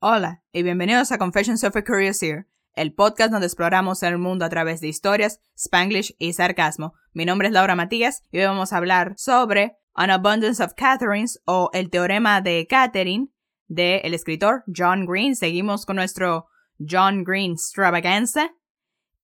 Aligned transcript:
Hola 0.00 0.44
y 0.52 0.62
bienvenidos 0.62 1.10
a 1.10 1.18
Confessions 1.18 1.64
of 1.64 1.74
a 1.74 1.82
Curious 1.82 2.22
Ear, 2.22 2.46
el 2.74 2.94
podcast 2.94 3.32
donde 3.32 3.48
exploramos 3.48 4.04
el 4.04 4.16
mundo 4.16 4.44
a 4.44 4.48
través 4.48 4.80
de 4.80 4.86
historias, 4.86 5.40
spanglish 5.56 6.14
y 6.20 6.34
sarcasmo. 6.34 6.94
Mi 7.14 7.24
nombre 7.24 7.48
es 7.48 7.52
Laura 7.52 7.74
Matías 7.74 8.22
y 8.30 8.38
hoy 8.38 8.44
vamos 8.44 8.72
a 8.72 8.76
hablar 8.76 9.14
sobre 9.16 9.76
An 9.94 10.10
Abundance 10.10 10.62
of 10.62 10.74
Catherines 10.74 11.42
o 11.46 11.70
El 11.72 11.90
Teorema 11.90 12.40
de 12.40 12.68
Catherine 12.68 13.32
del 13.66 14.00
el 14.04 14.14
escritor 14.14 14.62
John 14.72 15.04
Green. 15.04 15.34
Seguimos 15.34 15.84
con 15.84 15.96
nuestro 15.96 16.46
John 16.78 17.24
Green 17.24 17.54
extravaganza. 17.54 18.54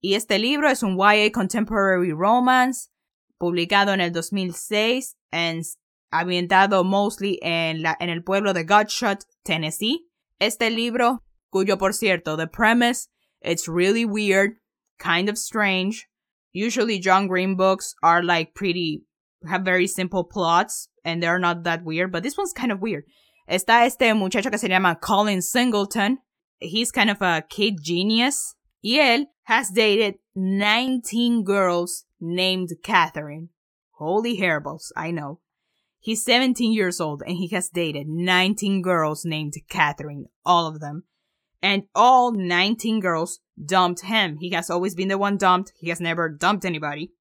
Y 0.00 0.14
este 0.14 0.40
libro 0.40 0.68
es 0.68 0.82
un 0.82 0.98
YA 0.98 1.30
Contemporary 1.30 2.10
Romance 2.10 2.90
publicado 3.38 3.92
en 3.92 4.00
el 4.00 4.10
2006 4.10 5.18
en 5.30 5.62
ambientado 6.10 6.82
mostly 6.82 7.38
en, 7.42 7.82
la, 7.82 7.96
en 8.00 8.10
el 8.10 8.24
pueblo 8.24 8.52
de 8.52 8.64
Godshot, 8.64 9.20
Tennessee. 9.44 10.10
Este 10.40 10.70
libro, 10.70 11.22
cuyo 11.52 11.78
por 11.78 11.92
cierto, 11.92 12.36
the 12.36 12.46
premise, 12.46 13.08
it's 13.40 13.68
really 13.68 14.04
weird, 14.04 14.52
kind 14.98 15.28
of 15.28 15.38
strange. 15.38 16.06
Usually 16.52 16.98
John 16.98 17.26
Green 17.26 17.56
books 17.56 17.94
are 18.02 18.22
like 18.22 18.54
pretty, 18.54 19.02
have 19.48 19.62
very 19.62 19.86
simple 19.86 20.24
plots 20.24 20.88
and 21.04 21.22
they're 21.22 21.38
not 21.38 21.64
that 21.64 21.84
weird, 21.84 22.12
but 22.12 22.22
this 22.22 22.36
one's 22.36 22.52
kind 22.52 22.72
of 22.72 22.80
weird. 22.80 23.04
Está 23.48 23.84
este 23.84 24.14
muchacho 24.14 24.50
que 24.50 24.58
se 24.58 24.68
llama 24.68 24.96
Colin 25.00 25.42
Singleton. 25.42 26.18
He's 26.58 26.90
kind 26.90 27.10
of 27.10 27.20
a 27.20 27.44
kid 27.48 27.82
genius. 27.82 28.54
Y 28.82 28.98
él 28.98 29.26
has 29.44 29.70
dated 29.70 30.14
19 30.34 31.44
girls 31.44 32.04
named 32.20 32.70
Katherine. 32.82 33.50
Holy 33.98 34.38
hairballs, 34.38 34.90
I 34.96 35.10
know. 35.10 35.40
He's 36.04 36.22
17 36.22 36.74
years 36.74 37.00
old 37.00 37.22
and 37.26 37.38
he 37.38 37.48
has 37.54 37.70
dated 37.70 38.06
19 38.08 38.82
girls 38.82 39.24
named 39.24 39.54
Katherine, 39.70 40.26
all 40.44 40.66
of 40.66 40.78
them. 40.78 41.04
And 41.62 41.84
all 41.94 42.30
19 42.30 43.00
girls 43.00 43.40
dumped 43.64 44.02
him. 44.02 44.36
He 44.36 44.50
has 44.50 44.68
always 44.68 44.94
been 44.94 45.08
the 45.08 45.16
one 45.16 45.38
dumped. 45.38 45.72
He 45.78 45.88
has 45.88 46.02
never 46.02 46.28
dumped 46.28 46.66
anybody. 46.66 47.12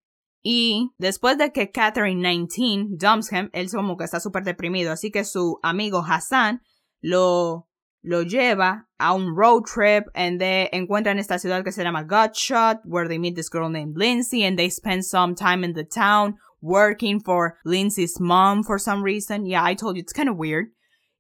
Y 0.43 0.89
después 1.01 1.37
de 1.37 1.51
que 1.51 1.67
Katherine 1.67 2.21
19 2.21 2.97
dumps 2.97 3.29
him, 3.29 3.49
él 3.53 3.71
como 3.71 3.95
que 3.95 4.05
está 4.05 4.19
súper 4.19 4.43
deprimido. 4.43 4.91
Así 4.91 5.13
que 5.13 5.23
su 5.23 5.57
amigo 5.63 6.01
Hassan 6.01 6.59
lo, 7.01 7.67
lo 8.03 8.23
lleva 8.23 8.83
a 8.99 9.13
un 9.13 9.33
road 9.33 9.63
trip 9.65 10.07
and 10.13 10.41
they 10.41 10.67
encuentran 10.73 11.19
esta 11.19 11.39
ciudad 11.39 11.63
que 11.63 11.71
se 11.71 11.85
llama 11.85 12.03
Gutshot, 12.03 12.81
where 12.83 13.07
they 13.07 13.17
meet 13.17 13.37
this 13.37 13.47
girl 13.47 13.69
named 13.69 13.95
Lindsay 13.95 14.43
and 14.43 14.59
they 14.59 14.69
spend 14.69 15.05
some 15.05 15.35
time 15.35 15.63
in 15.63 15.71
the 15.71 15.85
town 15.85 16.35
working 16.63 17.19
for 17.19 17.57
Lindsay's 17.65 18.19
mom 18.19 18.63
for 18.63 18.79
some 18.79 19.03
reason. 19.03 19.45
Yeah, 19.45 19.63
I 19.63 19.75
told 19.75 19.97
you, 19.97 20.01
it's 20.01 20.13
kind 20.13 20.29
of 20.29 20.37
weird. 20.37 20.67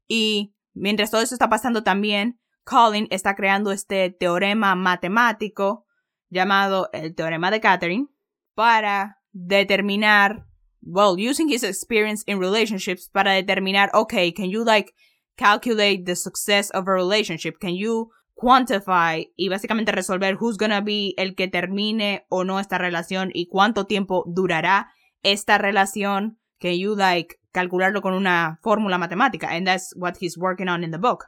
Y 0.09 0.53
mientras 0.73 1.11
todo 1.11 1.21
eso 1.21 1.35
está 1.35 1.49
pasando 1.49 1.83
también, 1.83 2.39
Colin 2.65 3.07
está 3.11 3.35
creando 3.35 3.71
este 3.71 4.09
teorema 4.09 4.73
matemático 4.75 5.85
llamado 6.31 6.89
el 6.93 7.13
teorema 7.13 7.51
de 7.51 7.59
Catherine 7.59 8.07
para 8.55 9.17
determinar, 9.33 10.45
well, 10.81 11.17
using 11.17 11.49
his 11.49 11.63
experience 11.63 12.23
in 12.25 12.39
relationships 12.39 13.09
para 13.09 13.33
determinar, 13.33 13.89
okay, 13.93 14.31
can 14.31 14.49
you 14.49 14.63
like 14.63 14.93
calculate 15.37 16.05
the 16.05 16.15
success 16.15 16.69
of 16.71 16.87
a 16.87 16.91
relationship? 16.91 17.59
Can 17.59 17.75
you 17.75 18.11
quantify 18.35 19.31
y 19.35 19.49
básicamente 19.49 19.91
resolver 19.91 20.35
who's 20.35 20.57
gonna 20.57 20.81
be 20.81 21.13
el 21.17 21.35
que 21.35 21.49
termine 21.49 22.25
o 22.29 22.43
no 22.43 22.59
esta 22.59 22.77
relación 22.77 23.29
y 23.33 23.47
cuánto 23.47 23.85
tiempo 23.85 24.23
durará 24.25 24.87
esta 25.23 25.57
relación, 25.57 26.39
can 26.59 26.77
you 26.77 26.95
like 26.95 27.37
calcularlo 27.51 28.01
con 28.01 28.13
una 28.13 28.59
fórmula 28.61 28.97
matemática? 28.97 29.49
And 29.49 29.65
that's 29.65 29.93
what 29.95 30.15
he's 30.19 30.37
working 30.37 30.69
on 30.69 30.83
in 30.83 30.91
the 30.91 30.97
book. 30.97 31.25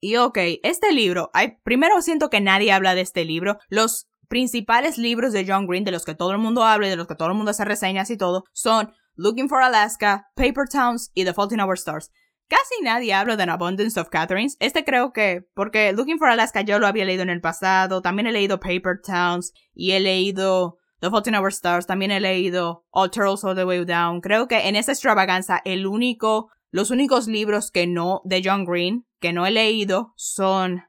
Y 0.00 0.16
ok, 0.16 0.38
este 0.62 0.92
libro, 0.92 1.30
primero 1.64 2.00
siento 2.02 2.28
que 2.28 2.40
nadie 2.40 2.72
habla 2.72 2.94
de 2.94 3.00
este 3.00 3.24
libro. 3.24 3.58
Los 3.68 4.08
principales 4.28 4.98
libros 4.98 5.32
de 5.32 5.46
John 5.46 5.66
Green, 5.66 5.84
de 5.84 5.92
los 5.92 6.04
que 6.04 6.14
todo 6.14 6.32
el 6.32 6.38
mundo 6.38 6.64
habla 6.64 6.86
y 6.86 6.90
de 6.90 6.96
los 6.96 7.06
que 7.06 7.14
todo 7.14 7.28
el 7.28 7.34
mundo 7.34 7.50
hace 7.50 7.64
reseñas 7.64 8.10
y 8.10 8.16
todo, 8.16 8.44
son 8.52 8.92
Looking 9.14 9.48
for 9.48 9.62
Alaska, 9.62 10.26
Paper 10.34 10.68
Towns 10.70 11.10
y 11.14 11.24
The 11.24 11.32
Fault 11.32 11.52
in 11.52 11.60
Our 11.60 11.78
Stars. 11.78 12.10
Casi 12.48 12.82
nadie 12.82 13.12
habla 13.12 13.36
de 13.36 13.42
An 13.42 13.50
Abundance 13.50 13.98
of 13.98 14.08
Catherines. 14.08 14.56
Este 14.60 14.84
creo 14.84 15.12
que, 15.12 15.46
porque 15.54 15.92
Looking 15.92 16.18
for 16.18 16.28
Alaska 16.28 16.60
yo 16.60 16.78
lo 16.78 16.86
había 16.86 17.04
leído 17.04 17.22
en 17.22 17.30
el 17.30 17.40
pasado, 17.40 18.02
también 18.02 18.26
he 18.26 18.32
leído 18.32 18.60
Paper 18.60 19.00
Towns 19.02 19.52
y 19.74 19.92
he 19.92 20.00
leído 20.00 20.76
The 21.06 21.10
Fault 21.10 21.28
in 21.28 21.36
Our 21.36 21.52
Stars, 21.52 21.86
también 21.86 22.10
he 22.10 22.18
leído 22.18 22.84
All 22.90 23.08
Turtles 23.08 23.44
All 23.44 23.54
the 23.54 23.64
Way 23.64 23.84
Down. 23.84 24.20
Creo 24.20 24.48
que 24.48 24.66
en 24.66 24.74
esta 24.74 24.90
extravaganza 24.90 25.62
el 25.64 25.86
único, 25.86 26.50
los 26.72 26.90
únicos 26.90 27.28
libros 27.28 27.70
que 27.70 27.86
no, 27.86 28.22
de 28.24 28.42
John 28.44 28.64
Green, 28.64 29.06
que 29.20 29.32
no 29.32 29.46
he 29.46 29.52
leído 29.52 30.14
son 30.16 30.82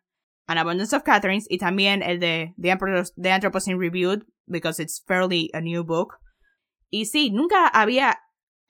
An 0.48 0.58
Abundance 0.58 0.96
of 0.96 1.04
Catherines 1.04 1.46
y 1.48 1.60
también 1.60 2.02
el 2.02 2.20
de 2.20 2.56
The, 2.60 2.76
The 3.16 3.30
Anthropocene 3.30 3.78
Reviewed, 3.78 4.24
because 4.48 4.80
it's 4.80 5.00
fairly 5.00 5.52
a 5.54 5.62
new 5.62 5.84
book. 5.84 6.18
Y 6.90 7.06
sí, 7.06 7.30
nunca 7.32 7.68
había, 7.68 8.16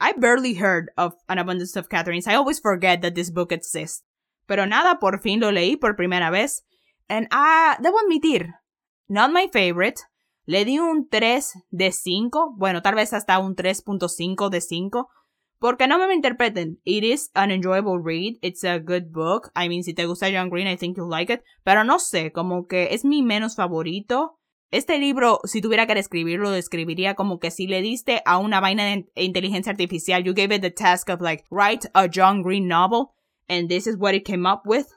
I 0.02 0.12
barely 0.18 0.56
heard 0.56 0.90
of 0.98 1.14
An 1.30 1.40
Abundance 1.40 1.78
of 1.78 1.88
Catherines. 1.88 2.28
I 2.28 2.36
always 2.36 2.60
forget 2.60 3.02
that 3.04 3.16
this 3.16 3.32
book 3.32 3.54
exists. 3.54 4.04
Pero 4.48 4.66
nada, 4.66 5.00
por 5.00 5.22
fin 5.22 5.40
lo 5.40 5.50
leí 5.50 5.80
por 5.80 5.96
primera 5.96 6.30
vez. 6.30 6.66
And 7.08 7.30
ah, 7.32 7.78
debo 7.80 8.00
admitir, 8.00 8.52
not 9.08 9.32
my 9.32 9.48
favorite. 9.48 10.04
Le 10.50 10.64
di 10.64 10.80
un 10.80 11.10
3 11.10 11.66
de 11.72 11.92
5, 11.92 12.56
bueno, 12.56 12.82
tal 12.82 12.96
vez 12.96 13.12
hasta 13.12 13.38
un 13.38 13.54
3.5 13.54 14.50
de 14.50 14.62
5, 14.62 15.10
porque 15.60 15.88
no 15.90 15.98
me 15.98 16.14
interpreten. 16.14 16.80
It 16.86 17.04
is 17.04 17.32
an 17.34 17.52
enjoyable 17.52 18.00
read, 18.02 18.38
it's 18.42 18.64
a 18.64 18.80
good 18.80 19.12
book. 19.12 19.52
I 19.58 19.68
mean, 19.68 19.84
si 19.84 19.94
te 19.94 20.06
gusta 20.06 20.30
John 20.32 20.50
Green, 20.50 20.70
I 20.70 20.78
think 20.78 20.96
you'll 20.96 21.10
like 21.10 21.34
it, 21.34 21.42
pero 21.66 21.84
no 21.84 22.00
sé, 22.00 22.32
como 22.32 22.66
que 22.66 22.94
es 22.94 23.04
mi 23.04 23.24
menos 23.24 23.58
favorito. 23.58 24.40
Este 24.72 24.98
libro, 25.00 25.42
si 25.44 25.60
tuviera 25.60 25.86
que 25.86 25.96
describirlo, 25.96 26.46
lo 26.46 26.52
describiría 26.52 27.16
como 27.16 27.40
que 27.40 27.52
si 27.52 27.68
le 27.68 27.82
diste 27.82 28.22
a 28.26 28.38
una 28.38 28.62
vaina 28.62 28.86
de 28.86 29.06
inteligencia 29.16 29.74
artificial, 29.74 30.24
you 30.24 30.34
gave 30.34 30.56
it 30.56 30.62
the 30.62 30.72
task 30.72 31.10
of 31.10 31.20
like, 31.20 31.44
write 31.52 31.90
a 31.94 32.08
John 32.08 32.42
Green 32.42 32.70
novel, 32.70 33.10
and 33.50 33.68
this 33.68 33.86
is 33.86 33.98
what 33.98 34.14
it 34.14 34.26
came 34.26 34.50
up 34.50 34.62
with. 34.66 34.88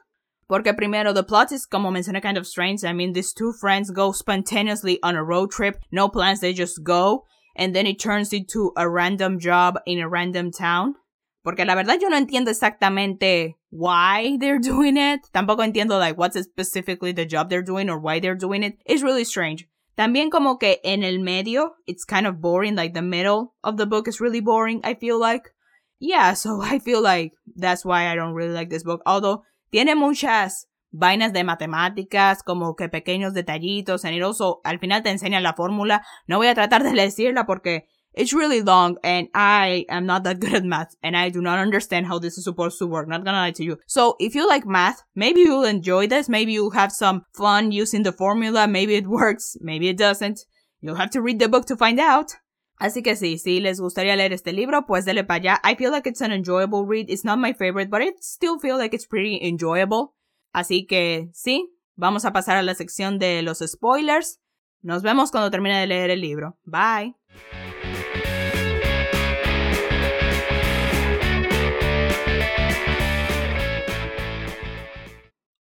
Porque 0.51 0.73
primero, 0.75 1.13
the 1.13 1.23
plot 1.23 1.53
is, 1.53 1.65
como 1.65 1.91
mencioné, 1.91 2.21
kind 2.21 2.37
of 2.37 2.45
strange. 2.45 2.83
I 2.83 2.91
mean, 2.91 3.13
these 3.13 3.31
two 3.31 3.53
friends 3.53 3.89
go 3.89 4.11
spontaneously 4.11 4.99
on 5.01 5.15
a 5.15 5.23
road 5.23 5.49
trip, 5.49 5.77
no 5.93 6.09
plans, 6.09 6.41
they 6.41 6.51
just 6.51 6.83
go. 6.83 7.23
And 7.55 7.73
then 7.73 7.87
it 7.87 7.99
turns 7.99 8.33
into 8.33 8.73
a 8.75 8.89
random 8.89 9.39
job 9.39 9.79
in 9.85 9.99
a 9.99 10.09
random 10.09 10.51
town. 10.51 10.95
Porque 11.41 11.59
la 11.65 11.73
verdad 11.73 12.01
yo 12.01 12.09
no 12.09 12.19
entiendo 12.19 12.49
exactamente 12.49 13.55
why 13.69 14.35
they're 14.41 14.59
doing 14.71 14.97
it. 14.97 15.21
Tampoco 15.33 15.63
entiendo 15.63 15.97
like 15.97 16.17
what's 16.17 16.37
specifically 16.41 17.13
the 17.13 17.25
job 17.25 17.49
they're 17.49 17.63
doing 17.63 17.89
or 17.89 17.97
why 17.97 18.19
they're 18.19 18.35
doing 18.35 18.61
it. 18.61 18.77
It's 18.85 19.03
really 19.03 19.23
strange. 19.23 19.69
También 19.97 20.29
como 20.29 20.57
que 20.57 20.79
en 20.83 21.05
el 21.05 21.19
medio, 21.19 21.69
it's 21.87 22.03
kind 22.03 22.27
of 22.27 22.41
boring. 22.41 22.75
Like 22.75 22.93
the 22.93 23.01
middle 23.01 23.53
of 23.63 23.77
the 23.77 23.85
book 23.85 24.09
is 24.09 24.19
really 24.19 24.41
boring, 24.41 24.81
I 24.83 24.95
feel 24.95 25.17
like. 25.17 25.53
Yeah, 26.01 26.33
so 26.33 26.61
I 26.61 26.79
feel 26.79 27.01
like 27.01 27.31
that's 27.55 27.85
why 27.85 28.09
I 28.09 28.15
don't 28.15 28.33
really 28.33 28.53
like 28.53 28.69
this 28.69 28.83
book. 28.83 29.01
Although 29.05 29.43
tiene 29.71 29.95
muchas 29.95 30.67
vainas 30.91 31.33
de 31.33 31.43
matemáticas, 31.43 32.43
como 32.43 32.75
que 32.75 32.89
pequeños 32.89 33.33
detallitos, 33.33 34.03
also, 34.23 34.61
al 34.63 34.79
final 34.79 35.01
te 35.01 35.09
enseña 35.09 35.39
la 35.39 35.53
fórmula. 35.53 36.05
No 36.27 36.37
voy 36.37 36.47
a 36.47 36.53
tratar 36.53 36.83
de 36.83 36.91
decirla 37.01 37.45
porque 37.45 37.87
it's 38.13 38.33
really 38.33 38.61
long 38.61 38.97
and 39.03 39.29
I 39.33 39.85
am 39.89 40.05
not 40.05 40.23
that 40.23 40.39
good 40.39 40.53
at 40.53 40.65
math 40.65 40.95
and 41.01 41.15
I 41.15 41.29
do 41.29 41.41
not 41.41 41.59
understand 41.59 42.07
how 42.07 42.19
this 42.19 42.37
is 42.37 42.43
supposed 42.43 42.77
to 42.79 42.85
work. 42.85 43.07
Not 43.07 43.23
gonna 43.23 43.41
lie 43.41 43.53
to 43.53 43.63
you. 43.63 43.77
So 43.87 44.15
if 44.19 44.35
you 44.35 44.47
like 44.47 44.65
math, 44.65 45.03
maybe 45.15 45.41
you'll 45.41 45.63
enjoy 45.63 46.07
this. 46.07 46.27
Maybe 46.27 46.51
you'll 46.51 46.71
have 46.71 46.91
some 46.91 47.25
fun 47.33 47.71
using 47.71 48.03
the 48.03 48.11
formula. 48.11 48.67
Maybe 48.67 48.95
it 48.95 49.07
works. 49.07 49.55
Maybe 49.61 49.87
it 49.87 49.97
doesn't. 49.97 50.41
You'll 50.81 50.95
have 50.95 51.11
to 51.11 51.21
read 51.21 51.39
the 51.39 51.47
book 51.47 51.65
to 51.67 51.77
find 51.77 51.99
out. 51.99 52.33
Así 52.81 53.03
que 53.03 53.15
sí, 53.15 53.37
si 53.37 53.59
les 53.59 53.79
gustaría 53.79 54.15
leer 54.15 54.33
este 54.33 54.53
libro, 54.53 54.87
pues 54.87 55.05
dele 55.05 55.23
para 55.23 55.37
allá. 55.37 55.61
I 55.63 55.75
feel 55.75 55.91
like 55.91 56.09
it's 56.09 56.19
an 56.23 56.31
enjoyable 56.31 56.83
read. 56.83 57.11
It's 57.11 57.23
not 57.23 57.37
my 57.37 57.53
favorite, 57.53 57.91
but 57.91 58.01
I 58.01 58.15
still 58.19 58.57
feel 58.59 58.75
like 58.79 58.95
it's 58.95 59.05
pretty 59.05 59.37
enjoyable. 59.39 60.15
Así 60.51 60.87
que 60.87 61.29
sí, 61.31 61.77
vamos 61.95 62.25
a 62.25 62.33
pasar 62.33 62.57
a 62.57 62.63
la 62.63 62.73
sección 62.73 63.19
de 63.19 63.43
los 63.43 63.59
spoilers. 63.59 64.41
Nos 64.81 65.03
vemos 65.03 65.29
cuando 65.29 65.51
termine 65.51 65.79
de 65.79 65.85
leer 65.85 66.09
el 66.09 66.21
libro. 66.21 66.57
Bye. 66.63 67.15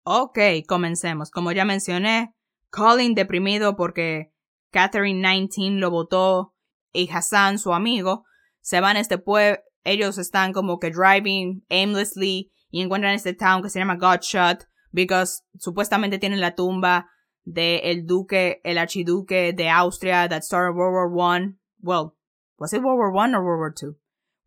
Ok, 0.03 0.37
comencemos. 0.67 1.31
Como 1.31 1.51
ya 1.51 1.65
mencioné, 1.65 2.35
Colin 2.69 3.15
deprimido 3.15 3.75
porque 3.75 4.31
Catherine 4.71 5.27
19 5.27 5.79
lo 5.79 5.89
votó 5.89 6.53
y 6.97 7.09
Hassan, 7.11 7.59
su 7.59 7.73
amigo, 7.73 8.25
se 8.61 8.81
van 8.81 8.97
a 8.97 8.99
este 8.99 9.17
pueblo. 9.17 9.59
Ellos 9.83 10.17
están 10.17 10.51
como 10.51 10.79
que 10.79 10.91
driving 10.91 11.65
aimlessly 11.69 12.51
y 12.69 12.81
encuentran 12.81 13.13
este 13.13 13.33
town 13.33 13.61
que 13.61 13.69
se 13.69 13.79
llama 13.79 13.95
Godshot 13.95 14.67
because 14.91 15.43
supuestamente 15.57 16.19
tienen 16.19 16.41
la 16.41 16.55
tumba 16.55 17.09
de 17.45 17.91
el 17.91 18.05
duque, 18.05 18.59
el 18.65 18.77
archiduque 18.77 19.53
de 19.53 19.69
Austria 19.69 20.27
that 20.27 20.43
started 20.43 20.75
World 20.75 20.93
War 20.93 21.07
One. 21.07 21.55
Well, 21.79 22.15
was 22.57 22.73
it 22.73 22.81
World 22.81 22.99
War 22.99 23.13
One 23.13 23.33
or 23.33 23.43
World 23.43 23.59
War 23.59 23.73
Two? 23.73 23.97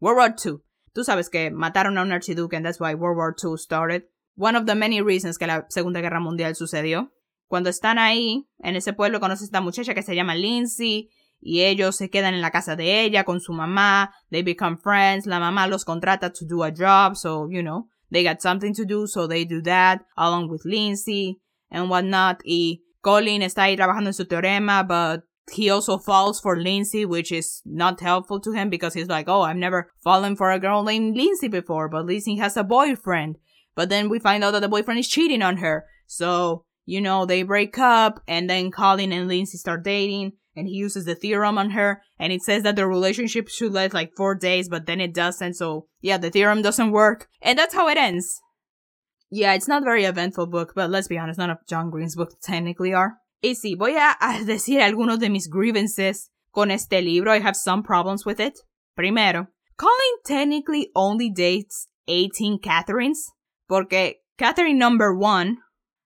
World 0.00 0.18
War 0.18 0.34
Two. 0.34 0.62
Tú 0.92 1.04
sabes 1.04 1.30
que 1.30 1.50
mataron 1.50 1.96
a 1.96 2.02
un 2.02 2.12
archiduque 2.12 2.54
and 2.54 2.66
that's 2.66 2.80
why 2.80 2.94
World 2.94 3.16
War 3.16 3.34
Two 3.34 3.56
started. 3.56 4.02
one 4.40 4.56
of 4.56 4.64
the 4.64 4.74
many 4.74 5.02
reasons 5.02 5.36
que 5.36 5.46
la 5.46 5.66
Segunda 5.68 6.00
Guerra 6.00 6.18
Mundial 6.18 6.54
sucedió. 6.54 7.12
Cuando 7.46 7.68
están 7.68 7.98
ahí, 7.98 8.48
en 8.58 8.74
ese 8.74 8.94
pueblo, 8.94 9.20
conoce 9.20 9.44
a 9.44 9.46
esta 9.46 9.60
muchacha 9.60 9.92
que 9.92 10.02
se 10.02 10.14
llama 10.14 10.34
Lindsay 10.34 11.10
y 11.40 11.62
ellos 11.62 11.96
se 11.96 12.10
quedan 12.10 12.34
en 12.34 12.40
la 12.40 12.50
casa 12.50 12.76
de 12.76 13.02
ella 13.02 13.24
con 13.24 13.40
su 13.40 13.52
mamá. 13.52 14.12
They 14.30 14.42
become 14.42 14.78
friends. 14.78 15.26
La 15.26 15.40
mamá 15.40 15.66
los 15.68 15.84
contrata 15.84 16.32
to 16.32 16.44
do 16.44 16.62
a 16.62 16.70
job, 16.70 17.16
so, 17.16 17.48
you 17.50 17.62
know, 17.62 17.88
they 18.10 18.22
got 18.22 18.40
something 18.40 18.74
to 18.74 18.84
do, 18.84 19.06
so 19.06 19.26
they 19.26 19.44
do 19.44 19.62
that 19.62 20.02
along 20.16 20.48
with 20.50 20.64
Lindsay 20.64 21.38
and 21.70 21.88
whatnot. 21.88 22.40
Y 22.44 22.80
Colin 23.02 23.42
está 23.42 23.64
ahí 23.64 23.76
trabajando 23.76 24.08
en 24.08 24.14
su 24.14 24.24
teorema, 24.24 24.86
but 24.86 25.22
he 25.52 25.70
also 25.70 25.98
falls 25.98 26.40
for 26.40 26.56
Lindsay, 26.56 27.04
which 27.04 27.32
is 27.32 27.62
not 27.64 28.00
helpful 28.00 28.40
to 28.40 28.52
him 28.52 28.70
because 28.70 28.94
he's 28.94 29.08
like, 29.08 29.28
oh, 29.28 29.42
I've 29.42 29.56
never 29.56 29.90
fallen 30.04 30.36
for 30.36 30.50
a 30.50 30.60
girl 30.60 30.82
named 30.82 31.16
Lindsay 31.16 31.48
before, 31.48 31.88
but 31.88 32.06
Lindsay 32.06 32.36
has 32.36 32.56
a 32.56 32.64
boyfriend. 32.64 33.36
But 33.74 33.88
then 33.88 34.08
we 34.08 34.18
find 34.18 34.44
out 34.44 34.52
that 34.52 34.60
the 34.60 34.68
boyfriend 34.68 35.00
is 35.00 35.08
cheating 35.08 35.42
on 35.42 35.58
her. 35.58 35.86
So 36.06 36.64
you 36.90 37.00
know, 37.00 37.24
they 37.24 37.44
break 37.44 37.78
up 37.78 38.20
and 38.26 38.50
then 38.50 38.72
Colin 38.72 39.12
and 39.12 39.28
Lindsay 39.28 39.58
start 39.58 39.84
dating 39.84 40.32
and 40.60 40.68
he 40.68 40.74
uses 40.74 41.06
the 41.06 41.14
theorem 41.14 41.56
on 41.56 41.70
her 41.70 42.02
and 42.18 42.32
it 42.32 42.42
says 42.42 42.62
that 42.64 42.76
the 42.76 42.86
relationship 42.86 43.48
should 43.48 43.72
last 43.72 43.94
like 43.94 44.12
four 44.14 44.34
days, 44.34 44.68
but 44.68 44.84
then 44.84 45.00
it 45.00 45.14
doesn't. 45.14 45.54
So 45.54 45.86
yeah, 46.02 46.18
the 46.18 46.30
theorem 46.30 46.60
doesn't 46.60 46.90
work. 46.90 47.28
And 47.40 47.58
that's 47.58 47.74
how 47.74 47.88
it 47.88 47.96
ends. 47.96 48.40
Yeah, 49.30 49.54
it's 49.54 49.68
not 49.68 49.82
a 49.82 49.84
very 49.84 50.04
eventful 50.04 50.48
book, 50.48 50.72
but 50.74 50.90
let's 50.90 51.08
be 51.08 51.16
honest, 51.16 51.38
none 51.38 51.50
of 51.50 51.66
John 51.66 51.88
Green's 51.88 52.16
books 52.16 52.34
technically 52.42 52.92
are. 52.92 53.14
Y 53.42 53.54
sí, 53.54 53.74
voy 53.78 53.96
a 53.96 54.16
decir 54.44 54.82
algunos 54.82 55.18
de 55.18 55.30
mis 55.30 55.48
grievances 55.48 56.28
con 56.52 56.70
este 56.70 57.00
libro. 57.00 57.32
I 57.32 57.40
have 57.40 57.56
some 57.56 57.82
problems 57.82 58.26
with 58.26 58.38
it. 58.38 58.58
Primero, 58.96 59.46
Colin 59.78 60.18
technically 60.26 60.90
only 60.94 61.30
dates 61.30 61.88
18 62.06 62.58
Katherines, 62.58 63.30
porque 63.66 64.16
Katherine 64.36 64.78
number 64.78 65.14
one 65.14 65.58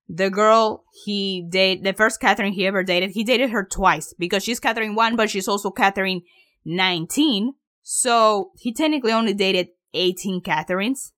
the 0.07 0.29
girl 0.29 0.83
he 1.03 1.45
dated, 1.49 1.83
the 1.83 1.93
first 1.93 2.19
Katherine 2.19 2.53
he 2.53 2.67
ever 2.67 2.83
dated, 2.83 3.11
he 3.11 3.23
dated 3.23 3.49
her 3.49 3.63
twice 3.63 4.13
because 4.17 4.43
she's 4.43 4.59
Katherine 4.59 4.95
1, 4.95 5.15
but 5.15 5.29
she's 5.29 5.47
also 5.47 5.71
Katherine 5.71 6.21
19. 6.65 7.53
So 7.81 8.51
he 8.57 8.73
technically 8.73 9.11
only 9.11 9.33
dated 9.33 9.69
18 9.93 10.41
Katherines, 10.41 11.11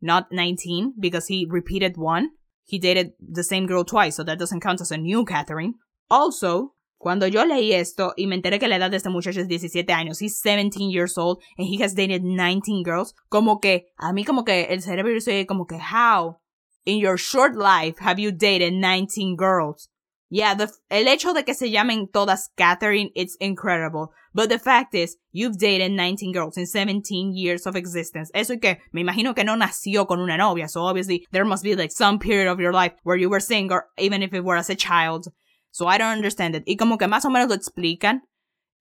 not 0.00 0.32
19, 0.32 0.94
because 0.98 1.26
he 1.26 1.46
repeated 1.48 1.96
one. 1.96 2.30
He 2.64 2.78
dated 2.78 3.12
the 3.20 3.44
same 3.44 3.66
girl 3.66 3.84
twice, 3.84 4.16
so 4.16 4.24
that 4.24 4.38
doesn't 4.38 4.60
count 4.60 4.80
as 4.80 4.90
a 4.90 4.96
new 4.96 5.24
Katherine. 5.24 5.74
Also, 6.10 6.74
cuando 6.98 7.26
yo 7.26 7.44
leí 7.44 7.72
esto 7.72 8.14
y 8.16 8.26
me 8.26 8.36
enteré 8.36 8.58
que 8.58 8.68
la 8.68 8.76
edad 8.76 8.90
de 8.90 8.96
este 8.96 9.10
muchacho 9.10 9.40
es 9.40 9.48
17 9.48 9.92
años, 9.92 10.22
he's 10.22 10.40
17 10.40 10.90
years 10.90 11.18
old 11.18 11.42
and 11.58 11.66
he 11.66 11.82
has 11.82 11.94
dated 11.94 12.22
19 12.22 12.82
girls, 12.82 13.12
como 13.28 13.58
que, 13.58 13.84
a 13.98 14.12
mí 14.12 14.24
como 14.24 14.44
que 14.44 14.64
el 14.70 14.80
cerebro 14.80 15.12
dice 15.12 15.46
como 15.46 15.66
que, 15.66 15.76
how? 15.76 16.38
In 16.84 16.98
your 16.98 17.16
short 17.16 17.56
life 17.56 17.98
have 17.98 18.18
you 18.18 18.30
dated 18.30 18.74
19 18.74 19.36
girls? 19.36 19.88
Yeah, 20.30 20.54
the, 20.54 20.70
el 20.90 21.06
hecho 21.06 21.32
de 21.32 21.44
que 21.44 21.54
se 21.54 21.70
llamen 21.70 22.10
todas 22.12 22.48
Katherine, 22.56 23.10
it's 23.14 23.36
incredible. 23.36 24.12
But 24.34 24.48
the 24.48 24.58
fact 24.58 24.94
is, 24.94 25.16
you've 25.30 25.58
dated 25.58 25.92
19 25.92 26.32
girls 26.32 26.56
in 26.56 26.66
17 26.66 27.36
years 27.36 27.66
of 27.66 27.76
existence. 27.76 28.30
Eso 28.34 28.54
y 28.54 28.58
que 28.60 28.78
me 28.92 29.04
imagino 29.04 29.34
que 29.34 29.44
no 29.44 29.54
nació 29.54 30.08
con 30.08 30.18
una 30.18 30.36
novia. 30.36 30.68
So 30.68 30.82
obviously, 30.82 31.26
there 31.30 31.44
must 31.44 31.62
be 31.62 31.76
like 31.76 31.92
some 31.92 32.18
period 32.18 32.48
of 32.50 32.58
your 32.58 32.72
life 32.72 32.94
where 33.04 33.16
you 33.16 33.30
were 33.30 33.38
single, 33.38 33.82
even 33.96 34.22
if 34.22 34.34
it 34.34 34.44
were 34.44 34.56
as 34.56 34.70
a 34.70 34.74
child. 34.74 35.28
So 35.70 35.86
I 35.86 35.98
don't 35.98 36.16
understand 36.16 36.56
it. 36.56 36.64
Y 36.66 36.74
como 36.76 36.96
que 36.96 37.06
más 37.06 37.24
o 37.24 37.30
menos 37.30 37.48
lo 37.48 37.56
explican. 37.56 38.20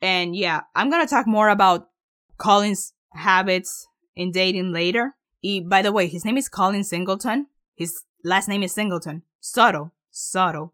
And 0.01 0.35
yeah, 0.35 0.61
I'm 0.75 0.89
gonna 0.89 1.07
talk 1.07 1.27
more 1.27 1.49
about 1.49 1.87
Colin's 2.37 2.93
habits 3.13 3.87
in 4.15 4.31
dating 4.31 4.73
later. 4.73 5.15
Y 5.43 5.61
by 5.63 5.83
the 5.83 5.91
way, 5.91 6.07
his 6.07 6.25
name 6.25 6.37
is 6.37 6.49
Colin 6.49 6.83
Singleton. 6.83 7.47
His 7.75 8.03
last 8.23 8.47
name 8.47 8.63
is 8.63 8.73
Singleton. 8.73 9.23
Subtle. 9.39 9.91
Subtle. 10.11 10.73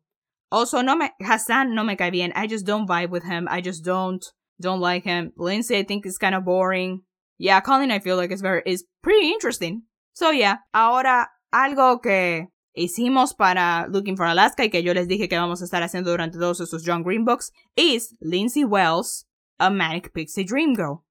Also, 0.52 0.82
no 0.82 0.96
me, 0.96 1.10
Hassan 1.22 1.76
no 1.76 1.84
me 1.84 1.96
cae 1.96 2.10
bien. 2.10 2.32
I 2.36 2.48
just 2.48 2.66
don't 2.66 2.88
vibe 2.88 3.10
with 3.10 3.24
him. 3.24 3.48
I 3.50 3.62
just 3.62 3.86
don't, 3.86 4.26
don't 4.60 4.80
like 4.80 5.04
him. 5.04 5.32
Lindsay, 5.38 5.78
I 5.78 5.84
think 5.84 6.06
is 6.06 6.18
kind 6.18 6.36
of 6.36 6.44
boring. 6.44 7.04
Yeah, 7.38 7.62
Colin, 7.62 7.92
I 7.92 8.00
feel 8.00 8.18
like 8.18 8.32
is 8.32 8.42
very, 8.42 8.64
is 8.66 8.86
pretty 9.02 9.30
interesting. 9.30 9.84
So 10.14 10.32
yeah, 10.32 10.58
ahora 10.74 11.28
algo 11.54 12.02
que 12.02 12.48
hicimos 12.76 13.38
para 13.38 13.88
Looking 13.90 14.18
for 14.18 14.26
Alaska 14.26 14.64
y 14.64 14.70
que 14.70 14.82
yo 14.82 14.94
les 14.94 15.08
dije 15.08 15.30
que 15.30 15.38
vamos 15.38 15.62
a 15.62 15.66
estar 15.66 15.82
haciendo 15.82 16.12
durante 16.12 16.38
todos 16.38 16.60
estos 16.60 16.84
John 16.84 17.04
Green 17.04 17.24
books 17.26 17.52
is 17.76 18.16
Lindsay 18.22 18.66
Wells, 18.66 19.26
A 19.60 19.70
Manic 19.70 20.12
Pixie 20.14 20.44
Dream 20.44 20.76
Girl. 20.76 21.06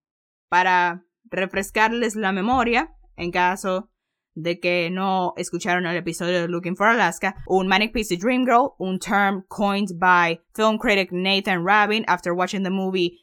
Para 0.50 1.05
refrescarles 1.31 2.17
la 2.17 2.32
memoria, 2.32 2.94
en 3.17 3.31
caso 3.31 3.91
de 4.43 4.58
que 4.61 4.90
no 4.90 5.35
escucharon 5.37 5.87
el 5.87 5.96
episodio 5.96 6.40
de 6.40 6.49
Looking 6.49 6.76
for 6.76 6.87
Alaska, 6.87 7.35
un 7.49 7.69
Manic 7.69 7.93
Pixie 7.93 8.17
Dream 8.17 8.44
Girl, 8.44 8.75
un 8.81 8.99
term 8.99 9.44
coined 9.49 9.99
by 9.99 10.38
film 10.55 10.79
critic 10.79 11.12
Nathan 11.12 11.64
Rabin 11.64 12.05
after 12.06 12.35
watching 12.35 12.62
the 12.62 12.70
movie 12.70 13.19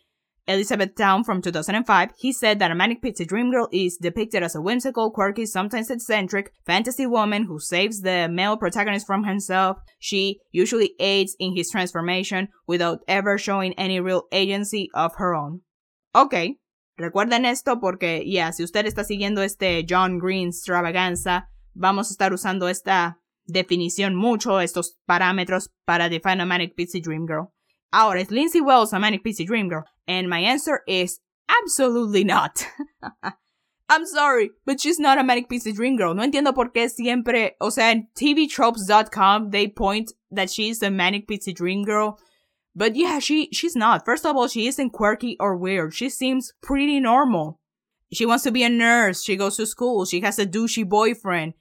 Elizabethtown 0.47 1.23
from 1.23 1.41
2005, 1.41 2.11
he 2.17 2.31
said 2.31 2.59
that 2.59 2.69
a 2.69 2.75
Manic 2.75 3.01
Pixie 3.01 3.25
Dream 3.25 3.51
Girl 3.51 3.67
is 3.71 3.97
depicted 3.97 4.43
as 4.43 4.55
a 4.55 4.61
whimsical, 4.61 5.09
quirky, 5.09 5.45
sometimes 5.45 5.89
eccentric 5.89 6.51
fantasy 6.65 7.07
woman 7.07 7.45
who 7.45 7.59
saves 7.59 8.01
the 8.01 8.27
male 8.29 8.55
protagonist 8.55 9.07
from 9.07 9.23
himself. 9.23 9.77
She 9.97 10.39
usually 10.51 10.93
aids 10.99 11.35
in 11.39 11.55
his 11.55 11.71
transformation 11.71 12.49
without 12.67 12.99
ever 13.07 13.37
showing 13.37 13.73
any 13.73 13.99
real 13.99 14.27
agency 14.31 14.89
of 14.93 15.15
her 15.15 15.33
own. 15.33 15.61
Okay, 16.13 16.57
Recuerden 16.97 17.45
esto 17.45 17.79
porque, 17.79 18.23
ya, 18.29 18.51
si 18.53 18.63
usted 18.63 18.85
está 18.85 19.03
siguiendo 19.03 19.41
este 19.41 19.85
John 19.87 20.17
Green 20.17 20.49
extravaganza, 20.49 21.49
vamos 21.73 22.09
a 22.09 22.11
estar 22.11 22.33
usando 22.33 22.69
esta 22.69 23.19
definición 23.45 24.15
mucho, 24.15 24.61
estos 24.61 24.97
parámetros 25.05 25.71
para 25.85 26.09
define 26.09 26.41
a 26.41 26.45
Manic 26.45 26.73
Pixie 26.75 27.01
Dream 27.01 27.27
Girl. 27.27 27.51
Ahora, 27.91 28.21
¿es 28.21 28.31
Lindsay 28.31 28.61
Wells 28.61 28.93
a 28.93 28.99
Manic 28.99 29.23
Pixie 29.23 29.45
Dream 29.45 29.69
Girl? 29.69 29.83
And 30.07 30.27
my 30.29 30.39
answer 30.39 30.81
is 30.87 31.21
absolutely 31.47 32.23
not. 32.23 32.65
I'm 33.87 34.05
sorry, 34.05 34.51
but 34.65 34.79
she's 34.79 34.99
not 34.99 35.19
a 35.19 35.23
Manic 35.23 35.47
Pixie 35.47 35.73
Dream 35.73 35.95
Girl. 35.95 36.15
No 36.15 36.23
entiendo 36.23 36.55
por 36.55 36.71
qué 36.71 36.89
siempre, 36.89 37.55
o 37.61 37.69
sea, 37.69 37.91
en 37.91 38.09
tvtropes.com, 38.15 39.51
they 39.51 39.67
point 39.67 40.11
that 40.31 40.49
she's 40.49 40.81
a 40.81 40.89
Manic 40.89 41.27
Pixie 41.27 41.53
Dream 41.53 41.85
Girl 41.85 42.17
but 42.75 42.95
yeah, 42.95 43.19
she 43.19 43.49
she's 43.51 43.75
not. 43.75 44.05
First 44.05 44.25
of 44.25 44.35
all, 44.35 44.47
she 44.47 44.67
isn't 44.67 44.89
quirky 44.91 45.37
or 45.39 45.55
weird. 45.55 45.93
She 45.93 46.09
seems 46.09 46.53
pretty 46.61 46.99
normal. 46.99 47.59
She 48.13 48.25
wants 48.25 48.43
to 48.43 48.51
be 48.51 48.63
a 48.63 48.69
nurse. 48.69 49.23
She 49.23 49.35
goes 49.35 49.57
to 49.57 49.65
school. 49.65 50.05
She 50.05 50.21
has 50.21 50.37
a 50.37 50.45
douchey 50.45 50.87
boyfriend. 50.87 51.53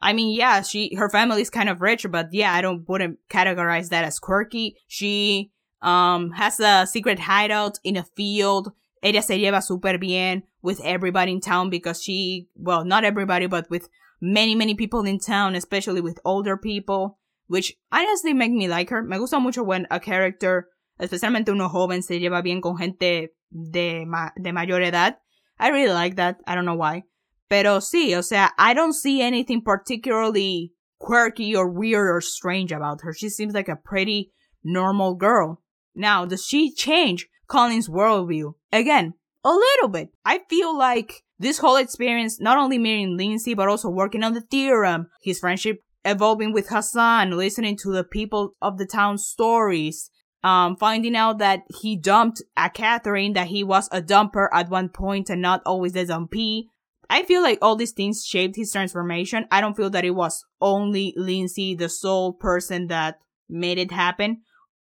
I 0.00 0.12
mean, 0.12 0.34
yeah, 0.34 0.62
she 0.62 0.94
her 0.94 1.08
family's 1.08 1.50
kind 1.50 1.68
of 1.68 1.80
rich, 1.80 2.06
but 2.10 2.28
yeah, 2.32 2.52
I 2.52 2.62
don't 2.62 2.88
wouldn't 2.88 3.18
categorize 3.30 3.90
that 3.90 4.04
as 4.04 4.18
quirky. 4.18 4.76
She 4.88 5.50
um 5.82 6.30
has 6.32 6.58
a 6.60 6.86
secret 6.86 7.18
hideout 7.18 7.78
in 7.84 7.96
a 7.96 8.04
field. 8.16 8.72
Ella 9.02 9.22
se 9.22 9.38
lleva 9.38 9.62
super 9.62 9.98
bien 9.98 10.44
with 10.62 10.80
everybody 10.82 11.32
in 11.32 11.40
town 11.40 11.68
because 11.68 12.02
she, 12.02 12.48
well, 12.56 12.86
not 12.86 13.04
everybody, 13.04 13.46
but 13.46 13.68
with 13.68 13.90
many, 14.18 14.54
many 14.54 14.74
people 14.74 15.04
in 15.04 15.18
town, 15.18 15.54
especially 15.54 16.00
with 16.00 16.18
older 16.24 16.56
people 16.56 17.18
which 17.46 17.74
honestly 17.92 18.32
make 18.32 18.52
me 18.52 18.68
like 18.68 18.90
her. 18.90 19.02
Me 19.02 19.18
gusta 19.18 19.38
mucho 19.40 19.62
when 19.62 19.86
a 19.90 20.00
character, 20.00 20.68
especialmente 21.00 21.48
uno 21.48 21.68
joven, 21.68 22.02
se 22.02 22.18
lleva 22.18 22.42
bien 22.42 22.60
con 22.60 22.76
gente 22.76 23.28
de, 23.50 24.04
ma 24.04 24.30
de 24.40 24.52
mayor 24.52 24.80
edad. 24.80 25.16
I 25.58 25.68
really 25.68 25.92
like 25.92 26.16
that. 26.16 26.38
I 26.46 26.54
don't 26.54 26.64
know 26.64 26.76
why. 26.76 27.04
Pero 27.48 27.78
sí, 27.78 28.16
o 28.16 28.22
sea, 28.22 28.50
I 28.58 28.74
don't 28.74 28.94
see 28.94 29.22
anything 29.22 29.62
particularly 29.62 30.72
quirky 30.98 31.54
or 31.54 31.68
weird 31.68 32.08
or 32.08 32.20
strange 32.20 32.72
about 32.72 33.02
her. 33.02 33.12
She 33.12 33.28
seems 33.28 33.54
like 33.54 33.68
a 33.68 33.76
pretty 33.76 34.32
normal 34.64 35.14
girl. 35.14 35.62
Now, 35.94 36.24
does 36.24 36.44
she 36.44 36.74
change 36.74 37.28
Colin's 37.46 37.88
worldview? 37.88 38.54
Again, 38.72 39.14
a 39.44 39.50
little 39.50 39.88
bit. 39.88 40.08
I 40.24 40.40
feel 40.48 40.76
like 40.76 41.22
this 41.38 41.58
whole 41.58 41.76
experience, 41.76 42.40
not 42.40 42.58
only 42.58 42.78
meeting 42.78 43.16
Lindsay, 43.16 43.54
but 43.54 43.68
also 43.68 43.90
working 43.90 44.24
on 44.24 44.32
the 44.32 44.40
theorem, 44.40 45.08
his 45.22 45.38
friendship 45.38 45.80
evolving 46.04 46.52
with 46.52 46.68
Hassan, 46.68 47.32
listening 47.32 47.76
to 47.78 47.92
the 47.92 48.04
people 48.04 48.54
of 48.60 48.78
the 48.78 48.86
town 48.86 49.18
stories, 49.18 50.10
um, 50.42 50.76
finding 50.76 51.16
out 51.16 51.38
that 51.38 51.62
he 51.80 51.96
dumped 51.96 52.42
a 52.56 52.68
Catherine, 52.68 53.32
that 53.32 53.48
he 53.48 53.64
was 53.64 53.88
a 53.90 54.02
dumper 54.02 54.48
at 54.52 54.68
one 54.68 54.88
point 54.88 55.30
and 55.30 55.40
not 55.40 55.62
always 55.64 55.92
the 55.92 56.04
dumpy. 56.04 56.68
I 57.08 57.22
feel 57.22 57.42
like 57.42 57.58
all 57.60 57.76
these 57.76 57.92
things 57.92 58.24
shaped 58.24 58.56
his 58.56 58.72
transformation. 58.72 59.46
I 59.50 59.60
don't 59.60 59.76
feel 59.76 59.90
that 59.90 60.04
it 60.04 60.10
was 60.10 60.44
only 60.60 61.14
Lindsay, 61.16 61.74
the 61.74 61.88
sole 61.88 62.32
person 62.32 62.88
that 62.88 63.18
made 63.48 63.78
it 63.78 63.90
happen. 63.90 64.42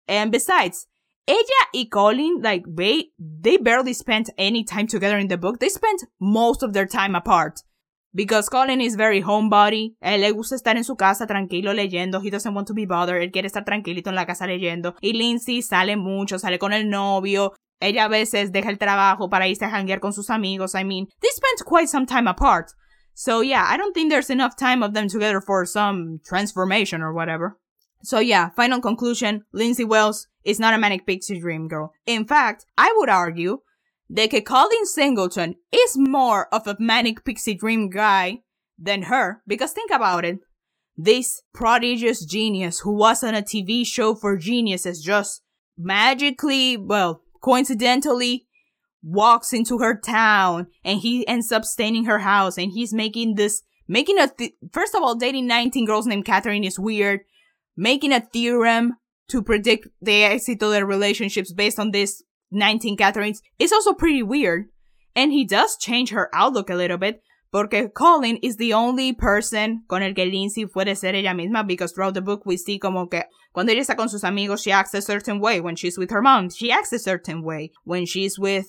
And 0.08 0.30
besides, 0.32 0.86
ella 1.26 1.66
y 1.74 1.86
Colin, 1.90 2.40
like, 2.42 2.64
they, 2.68 3.10
they 3.18 3.56
barely 3.56 3.92
spent 3.92 4.30
any 4.36 4.64
time 4.64 4.86
together 4.86 5.18
in 5.18 5.28
the 5.28 5.38
book. 5.38 5.60
They 5.60 5.68
spent 5.68 6.04
most 6.20 6.62
of 6.62 6.72
their 6.72 6.86
time 6.86 7.14
apart. 7.14 7.60
Because 8.14 8.50
Colin 8.50 8.80
is 8.82 8.96
very 8.96 9.22
homebody. 9.22 9.96
Él 10.02 10.20
le 10.20 10.32
gusta 10.32 10.54
estar 10.54 10.76
en 10.76 10.84
su 10.84 10.96
casa 10.96 11.26
tranquilo 11.26 11.72
leyendo. 11.72 12.20
He 12.22 12.30
doesn't 12.30 12.54
want 12.54 12.68
to 12.68 12.74
be 12.74 12.84
bothered. 12.84 13.22
Él 13.22 13.32
quiere 13.32 13.46
estar 13.46 13.64
tranquilito 13.64 14.10
en 14.10 14.16
la 14.16 14.26
casa 14.26 14.46
leyendo. 14.46 14.94
Y 15.00 15.14
Lindsay 15.14 15.62
sale 15.62 15.96
mucho, 15.96 16.38
sale 16.38 16.58
con 16.58 16.72
el 16.72 16.90
novio. 16.90 17.54
Ella 17.80 18.04
a 18.04 18.08
veces 18.08 18.52
deja 18.52 18.68
el 18.68 18.78
trabajo 18.78 19.28
para 19.30 19.48
irse 19.48 19.64
a 19.64 19.70
janguear 19.70 20.00
con 20.00 20.12
sus 20.12 20.28
amigos. 20.28 20.74
I 20.74 20.84
mean, 20.84 21.08
they 21.20 21.30
spent 21.30 21.64
quite 21.64 21.88
some 21.88 22.06
time 22.06 22.28
apart. 22.28 22.72
So 23.14 23.42
yeah, 23.42 23.66
I 23.68 23.76
don't 23.76 23.92
think 23.94 24.10
there's 24.10 24.30
enough 24.30 24.56
time 24.56 24.82
of 24.82 24.94
them 24.94 25.08
together 25.08 25.40
for 25.40 25.66
some 25.66 26.20
transformation 26.24 27.02
or 27.02 27.12
whatever. 27.12 27.58
So 28.02 28.18
yeah, 28.20 28.50
final 28.50 28.80
conclusion, 28.80 29.44
Lindsay 29.52 29.84
Wells 29.84 30.28
is 30.44 30.58
not 30.58 30.74
a 30.74 30.78
manic 30.78 31.06
pixie 31.06 31.40
dream 31.40 31.68
girl. 31.68 31.92
In 32.06 32.26
fact, 32.26 32.66
I 32.76 32.92
would 32.96 33.08
argue 33.08 33.58
that 34.12 34.44
Colin 34.44 34.84
Singleton 34.84 35.56
is 35.72 35.96
more 35.96 36.46
of 36.54 36.66
a 36.66 36.76
manic 36.78 37.24
pixie 37.24 37.54
dream 37.54 37.88
guy 37.88 38.42
than 38.78 39.04
her, 39.04 39.42
because 39.46 39.72
think 39.72 39.90
about 39.90 40.24
it. 40.24 40.38
This 40.96 41.40
prodigious 41.54 42.24
genius 42.24 42.80
who 42.80 42.94
was 42.94 43.24
on 43.24 43.34
a 43.34 43.40
TV 43.40 43.86
show 43.86 44.14
for 44.14 44.36
geniuses 44.36 45.00
just 45.02 45.42
magically, 45.78 46.76
well, 46.76 47.22
coincidentally 47.42 48.46
walks 49.02 49.52
into 49.52 49.78
her 49.78 49.98
town 49.98 50.66
and 50.84 51.00
he 51.00 51.26
ends 51.26 51.50
up 51.50 51.64
staying 51.64 51.96
in 51.96 52.04
her 52.04 52.20
house 52.20 52.56
and 52.56 52.70
he's 52.72 52.92
making 52.92 53.34
this 53.34 53.62
making 53.88 54.16
a 54.16 54.28
th- 54.28 54.52
first 54.70 54.94
of 54.94 55.02
all 55.02 55.16
dating 55.16 55.44
19 55.48 55.86
girls 55.86 56.06
named 56.06 56.24
Katherine 56.24 56.62
is 56.62 56.78
weird 56.78 57.22
making 57.76 58.12
a 58.12 58.20
theorem 58.20 58.92
to 59.26 59.42
predict 59.42 59.88
the 60.00 60.22
exit 60.22 60.62
of 60.62 60.70
their 60.70 60.86
relationships 60.86 61.52
based 61.52 61.80
on 61.80 61.90
this 61.90 62.22
19 62.52 62.96
Katherines 62.96 63.38
is 63.58 63.72
also 63.72 63.92
pretty 63.92 64.22
weird. 64.22 64.66
And 65.14 65.32
he 65.32 65.44
does 65.44 65.76
change 65.76 66.10
her 66.10 66.30
outlook 66.32 66.70
a 66.70 66.74
little 66.74 66.96
bit 66.96 67.22
porque 67.52 67.92
Colin 67.94 68.38
is 68.42 68.56
the 68.56 68.72
only 68.72 69.12
person 69.12 69.82
con 69.86 70.02
el 70.02 70.14
que 70.14 70.24
Lindsay 70.24 70.64
puede 70.64 70.96
ser 70.96 71.14
ella 71.14 71.34
misma 71.34 71.66
because 71.66 71.92
throughout 71.92 72.14
the 72.14 72.22
book 72.22 72.46
we 72.46 72.56
see 72.56 72.78
como 72.78 73.06
que 73.06 73.22
cuando 73.52 73.72
ella 73.72 73.82
está 73.82 73.94
con 73.94 74.08
sus 74.08 74.24
amigos 74.24 74.62
she 74.62 74.72
acts 74.72 74.94
a 74.94 75.02
certain 75.02 75.38
way 75.38 75.60
when 75.60 75.76
she's 75.76 75.98
with 75.98 76.10
her 76.10 76.22
mom. 76.22 76.48
She 76.48 76.70
acts 76.70 76.92
a 76.92 76.98
certain 76.98 77.42
way 77.42 77.70
when 77.84 78.06
she's 78.06 78.38
with 78.38 78.66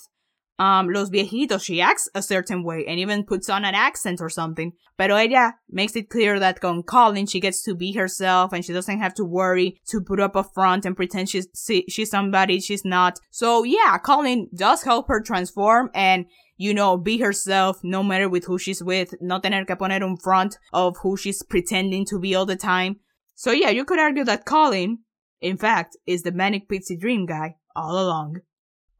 um, 0.59 0.89
los 0.89 1.09
viejitos, 1.09 1.63
she 1.63 1.81
acts 1.81 2.07
a 2.13 2.21
certain 2.21 2.63
way 2.63 2.85
and 2.87 2.99
even 2.99 3.23
puts 3.23 3.49
on 3.49 3.65
an 3.65 3.73
accent 3.73 4.21
or 4.21 4.29
something. 4.29 4.73
Pero 4.97 5.15
ella 5.15 5.55
makes 5.69 5.95
it 5.95 6.09
clear 6.09 6.39
that 6.39 6.59
con 6.59 6.83
Colin, 6.83 7.25
she 7.25 7.39
gets 7.39 7.63
to 7.63 7.75
be 7.75 7.93
herself 7.93 8.53
and 8.53 8.63
she 8.63 8.73
doesn't 8.73 8.99
have 8.99 9.13
to 9.15 9.25
worry 9.25 9.81
to 9.87 10.01
put 10.01 10.19
up 10.19 10.35
a 10.35 10.43
front 10.43 10.85
and 10.85 10.95
pretend 10.95 11.29
she's, 11.29 11.47
she's 11.89 12.11
somebody 12.11 12.59
she's 12.59 12.85
not. 12.85 13.19
So 13.31 13.63
yeah, 13.63 13.97
Colin 13.97 14.49
does 14.55 14.83
help 14.83 15.07
her 15.07 15.21
transform 15.21 15.89
and 15.95 16.25
you 16.55 16.73
know, 16.73 16.97
be 16.97 17.17
herself 17.17 17.79
no 17.83 18.03
matter 18.03 18.29
with 18.29 18.45
who 18.45 18.59
she's 18.59 18.83
with, 18.83 19.15
no 19.19 19.39
tener 19.39 19.65
que 19.65 19.75
poner 19.75 20.03
un 20.03 20.17
front 20.17 20.57
of 20.71 20.95
who 21.01 21.17
she's 21.17 21.41
pretending 21.41 22.05
to 22.05 22.19
be 22.19 22.35
all 22.35 22.45
the 22.45 22.55
time. 22.55 22.97
So 23.35 23.51
yeah, 23.51 23.69
you 23.69 23.83
could 23.85 23.99
argue 23.99 24.23
that 24.25 24.45
Colin, 24.45 24.99
in 25.41 25.57
fact, 25.57 25.97
is 26.05 26.21
the 26.21 26.31
manic 26.31 26.69
pixie 26.69 26.95
dream 26.95 27.25
guy 27.25 27.55
all 27.75 27.99
along. 27.99 28.41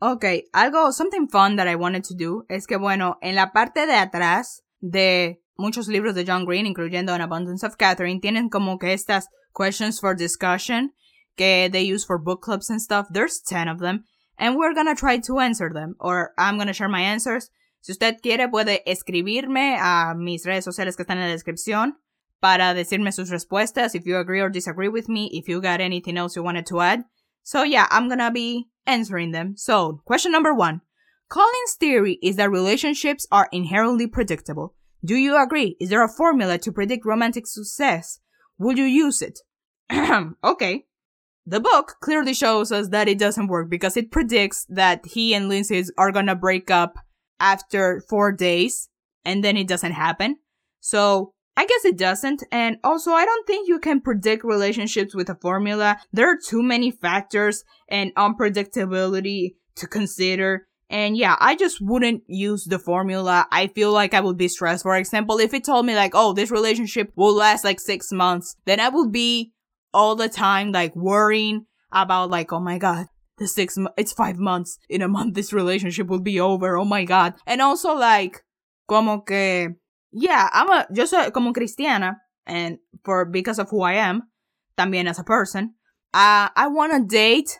Ok, 0.05 0.25
algo, 0.51 0.91
something 0.91 1.29
fun 1.29 1.55
that 1.55 1.65
I 1.65 1.75
wanted 1.75 2.03
to 2.03 2.13
do 2.13 2.45
es 2.49 2.67
que, 2.67 2.75
bueno, 2.75 3.17
en 3.21 3.35
la 3.35 3.53
parte 3.53 3.85
de 3.85 3.95
atrás 3.95 4.61
de 4.81 5.41
muchos 5.57 5.87
libros 5.87 6.13
de 6.13 6.25
John 6.25 6.43
Green, 6.43 6.65
incluyendo 6.65 7.13
An 7.13 7.21
Abundance 7.21 7.65
of 7.65 7.77
Catherine, 7.77 8.19
tienen 8.19 8.49
como 8.49 8.77
que 8.77 8.91
estas 8.91 9.29
questions 9.53 10.01
for 10.01 10.13
discussion 10.13 10.91
que 11.37 11.69
they 11.71 11.89
use 11.89 12.03
for 12.05 12.17
book 12.17 12.41
clubs 12.41 12.69
and 12.69 12.81
stuff. 12.81 13.07
There's 13.13 13.41
10 13.41 13.69
of 13.69 13.79
them. 13.79 14.03
And 14.37 14.57
we're 14.57 14.73
gonna 14.73 14.93
try 14.93 15.19
to 15.19 15.39
answer 15.39 15.71
them. 15.71 15.95
Or 16.01 16.33
I'm 16.37 16.57
gonna 16.57 16.73
share 16.73 16.89
my 16.89 17.01
answers. 17.01 17.49
Si 17.79 17.93
usted 17.93 18.19
quiere, 18.21 18.49
puede 18.49 18.83
escribirme 18.85 19.77
a 19.79 20.13
mis 20.17 20.45
redes 20.45 20.65
sociales 20.65 20.97
que 20.97 21.03
están 21.03 21.19
en 21.19 21.29
la 21.29 21.33
descripción 21.33 21.93
para 22.41 22.73
decirme 22.73 23.13
sus 23.13 23.29
respuestas. 23.29 23.95
If 23.95 24.03
you 24.05 24.17
agree 24.17 24.41
or 24.41 24.49
disagree 24.51 24.89
with 24.89 25.07
me. 25.07 25.29
If 25.31 25.47
you 25.47 25.61
got 25.61 25.79
anything 25.79 26.17
else 26.17 26.35
you 26.35 26.43
wanted 26.43 26.65
to 26.65 26.81
add. 26.81 27.05
So 27.41 27.63
yeah, 27.63 27.87
I'm 27.89 28.09
gonna 28.09 28.31
be 28.31 28.72
answering 28.85 29.31
them. 29.31 29.55
So, 29.57 30.01
question 30.05 30.31
number 30.31 30.53
one. 30.53 30.81
Colin's 31.29 31.75
theory 31.79 32.19
is 32.21 32.35
that 32.35 32.51
relationships 32.51 33.25
are 33.31 33.49
inherently 33.51 34.07
predictable. 34.07 34.75
Do 35.03 35.15
you 35.15 35.41
agree? 35.41 35.75
Is 35.79 35.89
there 35.89 36.03
a 36.03 36.09
formula 36.09 36.57
to 36.59 36.71
predict 36.71 37.05
romantic 37.05 37.47
success? 37.47 38.19
Would 38.57 38.77
you 38.77 38.85
use 38.85 39.21
it? 39.21 39.39
okay. 40.43 40.85
The 41.45 41.59
book 41.59 41.95
clearly 42.01 42.33
shows 42.33 42.71
us 42.71 42.89
that 42.89 43.09
it 43.09 43.19
doesn't 43.19 43.47
work 43.47 43.69
because 43.69 43.97
it 43.97 44.11
predicts 44.11 44.65
that 44.69 45.05
he 45.05 45.33
and 45.33 45.49
Lindsay 45.49 45.83
are 45.97 46.11
gonna 46.11 46.35
break 46.35 46.71
up 46.71 46.95
after 47.39 48.01
four 48.09 48.31
days 48.31 48.89
and 49.25 49.43
then 49.43 49.57
it 49.57 49.67
doesn't 49.67 49.91
happen. 49.91 50.37
So 50.79 51.32
I 51.55 51.65
guess 51.65 51.85
it 51.85 51.97
doesn't. 51.97 52.43
And 52.51 52.77
also, 52.83 53.11
I 53.11 53.25
don't 53.25 53.45
think 53.45 53.67
you 53.67 53.79
can 53.79 54.01
predict 54.01 54.43
relationships 54.43 55.13
with 55.13 55.29
a 55.29 55.35
formula. 55.35 55.97
There 56.11 56.29
are 56.31 56.37
too 56.37 56.63
many 56.63 56.91
factors 56.91 57.63
and 57.87 58.13
unpredictability 58.15 59.55
to 59.75 59.87
consider. 59.87 60.67
And 60.89 61.15
yeah, 61.17 61.35
I 61.39 61.55
just 61.55 61.77
wouldn't 61.81 62.23
use 62.27 62.65
the 62.65 62.79
formula. 62.79 63.47
I 63.51 63.67
feel 63.67 63.91
like 63.91 64.13
I 64.13 64.21
would 64.21 64.37
be 64.37 64.47
stressed. 64.47 64.83
For 64.83 64.95
example, 64.95 65.39
if 65.39 65.53
it 65.53 65.63
told 65.63 65.85
me 65.85 65.95
like, 65.95 66.11
oh, 66.13 66.33
this 66.33 66.51
relationship 66.51 67.11
will 67.15 67.35
last 67.35 67.63
like 67.63 67.79
six 67.79 68.11
months, 68.11 68.55
then 68.65 68.79
I 68.79 68.89
would 68.89 69.11
be 69.11 69.53
all 69.93 70.15
the 70.15 70.29
time 70.29 70.71
like 70.71 70.95
worrying 70.95 71.65
about 71.91 72.29
like, 72.29 72.51
oh 72.51 72.59
my 72.59 72.77
god, 72.77 73.07
the 73.37 73.47
six, 73.47 73.77
it's 73.97 74.13
five 74.13 74.37
months. 74.37 74.77
In 74.89 75.01
a 75.01 75.07
month, 75.07 75.35
this 75.35 75.53
relationship 75.53 76.07
will 76.07 76.21
be 76.21 76.39
over. 76.39 76.77
Oh 76.77 76.85
my 76.85 77.05
god. 77.05 77.35
And 77.45 77.61
also 77.61 77.95
like, 77.95 78.43
como 78.87 79.21
que, 79.21 79.69
yeah, 80.13 80.49
I'm 80.53 80.69
a, 80.69 80.87
yo 80.93 81.05
soy 81.05 81.29
como 81.31 81.51
cristiana, 81.51 82.17
and 82.45 82.77
for, 83.03 83.25
because 83.25 83.59
of 83.59 83.69
who 83.69 83.81
I 83.81 83.93
am, 83.93 84.23
también 84.77 85.07
as 85.07 85.19
a 85.19 85.23
person, 85.23 85.73
uh, 86.13 86.49
I 86.55 86.67
want 86.67 86.93
to 86.93 87.05
date 87.05 87.59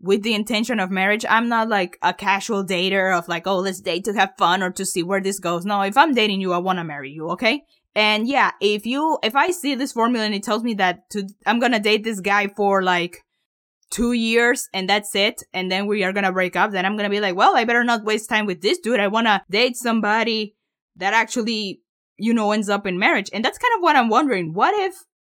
with 0.00 0.22
the 0.22 0.34
intention 0.34 0.80
of 0.80 0.90
marriage. 0.90 1.24
I'm 1.28 1.48
not 1.48 1.68
like 1.68 1.98
a 2.02 2.12
casual 2.12 2.64
dater 2.64 3.16
of 3.16 3.26
like, 3.28 3.46
oh, 3.46 3.58
let's 3.58 3.80
date 3.80 4.04
to 4.04 4.12
have 4.12 4.34
fun 4.36 4.62
or 4.62 4.70
to 4.72 4.84
see 4.84 5.02
where 5.02 5.20
this 5.20 5.38
goes. 5.38 5.64
No, 5.64 5.80
if 5.82 5.96
I'm 5.96 6.12
dating 6.12 6.40
you, 6.40 6.52
I 6.52 6.58
want 6.58 6.78
to 6.78 6.84
marry 6.84 7.10
you, 7.10 7.30
okay? 7.30 7.62
And 7.94 8.28
yeah, 8.28 8.50
if 8.60 8.84
you, 8.84 9.18
if 9.22 9.36
I 9.36 9.50
see 9.50 9.74
this 9.76 9.92
formula 9.92 10.26
and 10.26 10.34
it 10.34 10.42
tells 10.42 10.62
me 10.62 10.74
that 10.74 11.08
to, 11.10 11.28
I'm 11.46 11.60
gonna 11.60 11.80
date 11.80 12.02
this 12.02 12.20
guy 12.20 12.48
for 12.48 12.82
like 12.82 13.22
two 13.90 14.12
years 14.12 14.68
and 14.74 14.88
that's 14.88 15.14
it, 15.14 15.42
and 15.52 15.70
then 15.70 15.86
we 15.86 16.02
are 16.02 16.12
gonna 16.12 16.32
break 16.32 16.56
up, 16.56 16.72
then 16.72 16.84
I'm 16.84 16.96
gonna 16.96 17.08
be 17.08 17.20
like, 17.20 17.36
well, 17.36 17.56
I 17.56 17.64
better 17.64 17.84
not 17.84 18.04
waste 18.04 18.28
time 18.28 18.46
with 18.46 18.60
this 18.60 18.78
dude. 18.80 19.00
I 19.00 19.08
wanna 19.08 19.44
date 19.48 19.76
somebody 19.76 20.56
that 20.96 21.14
actually 21.14 21.80
you 22.16 22.32
know, 22.34 22.52
ends 22.52 22.68
up 22.68 22.86
in 22.86 22.98
marriage. 22.98 23.30
And 23.32 23.44
that's 23.44 23.58
kind 23.58 23.74
of 23.76 23.82
what 23.82 23.96
I'm 23.96 24.08
wondering. 24.08 24.52
What 24.52 24.74
if, 24.78 24.94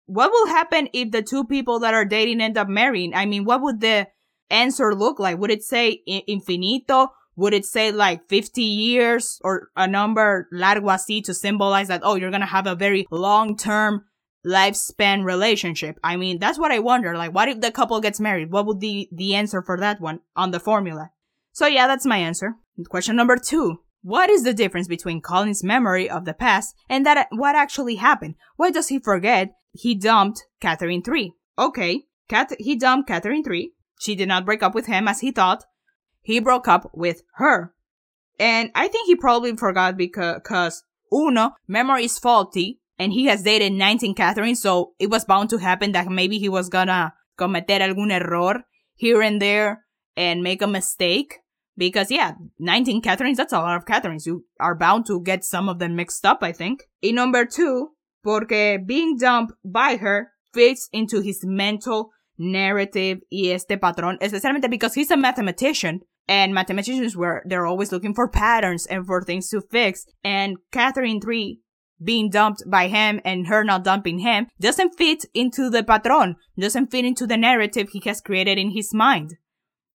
what 0.07 0.31
will 0.31 0.47
happen 0.47 0.89
if 0.93 1.11
the 1.11 1.23
two 1.23 1.45
people 1.45 1.81
that 1.81 1.95
are 1.95 2.05
dating 2.05 2.41
end 2.41 2.59
up 2.59 2.69
marrying? 2.69 3.15
I 3.15 3.27
mean, 3.27 3.45
what 3.45 3.63
would 3.63 3.81
the 3.81 4.09
answer 4.51 4.95
look 4.95 5.19
like? 5.19 5.39
Would 5.39 5.51
it 5.51 5.63
say 5.63 6.03
infinito? 6.09 7.09
Would 7.37 7.53
it 7.53 7.65
say 7.67 7.93
like 7.93 8.29
50 8.29 8.63
years 8.63 9.41
or 9.45 9.69
a 9.77 9.87
number 9.87 10.49
largo 10.51 10.87
así 10.87 11.23
to 11.25 11.35
symbolize 11.35 11.89
that, 11.89 12.01
oh, 12.03 12.15
you're 12.15 12.31
gonna 12.31 12.47
have 12.47 12.67
a 12.67 12.75
very 12.75 13.07
long-term 13.11 14.05
lifespan 14.47 15.25
relationship? 15.25 15.99
I 16.03 16.17
mean, 16.17 16.39
that's 16.39 16.59
what 16.59 16.73
I 16.73 16.79
wonder. 16.79 17.15
Like, 17.17 17.35
what 17.35 17.49
if 17.49 17.61
the 17.61 17.71
couple 17.71 18.01
gets 18.01 18.21
married? 18.21 18.51
What 18.51 18.65
would 18.67 18.81
be 18.81 19.11
the 19.13 19.35
answer 19.35 19.61
for 19.61 19.79
that 19.81 20.01
one 20.01 20.21
on 20.35 20.51
the 20.51 20.61
formula? 20.61 21.11
So 21.53 21.67
yeah, 21.67 21.87
that's 21.87 22.07
my 22.07 22.19
answer. 22.19 22.55
Question 22.89 23.17
number 23.17 23.37
two. 23.37 23.81
What 24.07 24.31
is 24.31 24.45
the 24.45 24.55
difference 24.55 24.87
between 24.87 25.21
Colin's 25.21 25.65
memory 25.65 26.09
of 26.09 26.27
the 26.27 26.33
past 26.33 26.77
and 26.89 27.05
that 27.05 27.27
what 27.33 27.57
actually 27.57 27.97
happened? 27.97 28.37
Why 28.55 28.71
does 28.71 28.87
he 28.87 29.01
forget 29.01 29.51
he 29.73 29.97
dumped 29.97 30.47
Katherine 30.61 31.03
3? 31.03 31.33
Okay, 31.59 32.05
Cat- 32.29 32.55
he 32.61 32.77
dumped 32.77 33.09
Katherine 33.09 33.43
3. 33.43 33.73
She 33.99 34.15
did 34.15 34.29
not 34.29 34.47
break 34.47 34.63
up 34.63 34.77
with 34.77 34.87
him 34.87 35.09
as 35.09 35.23
he 35.23 35.33
thought. 35.33 35.65
He 36.23 36.39
broke 36.39 36.69
up 36.69 36.89
with 36.95 37.23
her. 37.35 37.75
And 38.39 38.71
I 38.77 38.87
think 38.87 39.09
he 39.09 39.17
probably 39.17 39.57
forgot 39.57 39.97
because, 39.97 40.41
cause, 40.45 40.85
uno, 41.13 41.57
memory 41.67 42.05
is 42.05 42.17
faulty 42.17 42.79
and 43.01 43.13
he 43.13 43.25
has 43.25 43.43
dated 43.43 43.73
19 43.73 44.15
Katherine, 44.15 44.55
so 44.55 44.93
it 45.01 45.11
was 45.11 45.25
bound 45.25 45.51
to 45.51 45.59
happen 45.59 45.91
that 45.93 46.07
maybe 46.07 46.39
he 46.39 46.49
was 46.49 46.69
gonna 46.69 47.13
cometer 47.37 47.81
algún 47.81 48.13
error 48.13 48.63
here 48.95 49.21
and 49.21 49.43
there 49.43 49.85
and 50.17 50.45
make 50.45 50.63
a 50.63 50.69
mistake. 50.69 51.39
Because 51.77 52.11
yeah, 52.11 52.33
19 52.59 53.03
Katherines, 53.03 53.37
that's 53.37 53.53
a 53.53 53.59
lot 53.59 53.77
of 53.77 53.85
Katherines. 53.85 54.27
You 54.27 54.45
are 54.59 54.75
bound 54.75 55.07
to 55.07 55.21
get 55.23 55.45
some 55.45 55.69
of 55.69 55.79
them 55.79 55.97
mixed 55.97 56.25
up, 56.25 56.39
I 56.43 56.53
think. 56.53 56.85
In 57.03 57.17
number 57.17 57.45
two, 57.45 57.91
porque 58.25 58.79
being 58.85 59.17
dumped 59.19 59.55
by 59.65 59.97
her 59.97 60.33
fits 60.53 60.89
into 60.93 61.21
his 61.21 61.45
mental 61.45 62.11
narrative 62.39 63.21
y 63.31 63.51
este 63.53 63.79
patrón, 63.79 64.19
especialmente 64.21 64.71
because 64.71 64.95
he's 64.95 65.11
a 65.11 65.17
mathematician. 65.17 66.01
And 66.29 66.53
mathematicians 66.53 67.17
were, 67.17 67.45
they're 67.47 67.67
always 67.67 67.93
looking 67.93 68.13
for 68.13 68.29
patterns 68.29 68.85
and 68.87 69.07
for 69.07 69.23
things 69.23 69.49
to 69.51 69.61
fix. 69.61 70.07
And 70.25 70.57
Katherine 70.73 71.21
3 71.21 71.61
being 72.03 72.31
dumped 72.31 72.63
by 72.67 72.89
him 72.89 73.21
and 73.25 73.47
her 73.47 73.65
not 73.65 73.85
dumping 73.85 74.19
him 74.19 74.49
doesn't 74.61 74.97
fit 74.99 75.25
into 75.35 75.71
the 75.71 75.83
patron, 75.83 76.37
doesn't 76.59 76.91
fit 76.91 77.05
into 77.05 77.27
the 77.27 77.37
narrative 77.37 77.91
he 77.91 78.03
has 78.07 78.21
created 78.21 78.59
in 78.59 78.73
his 78.73 78.93
mind. 78.93 79.37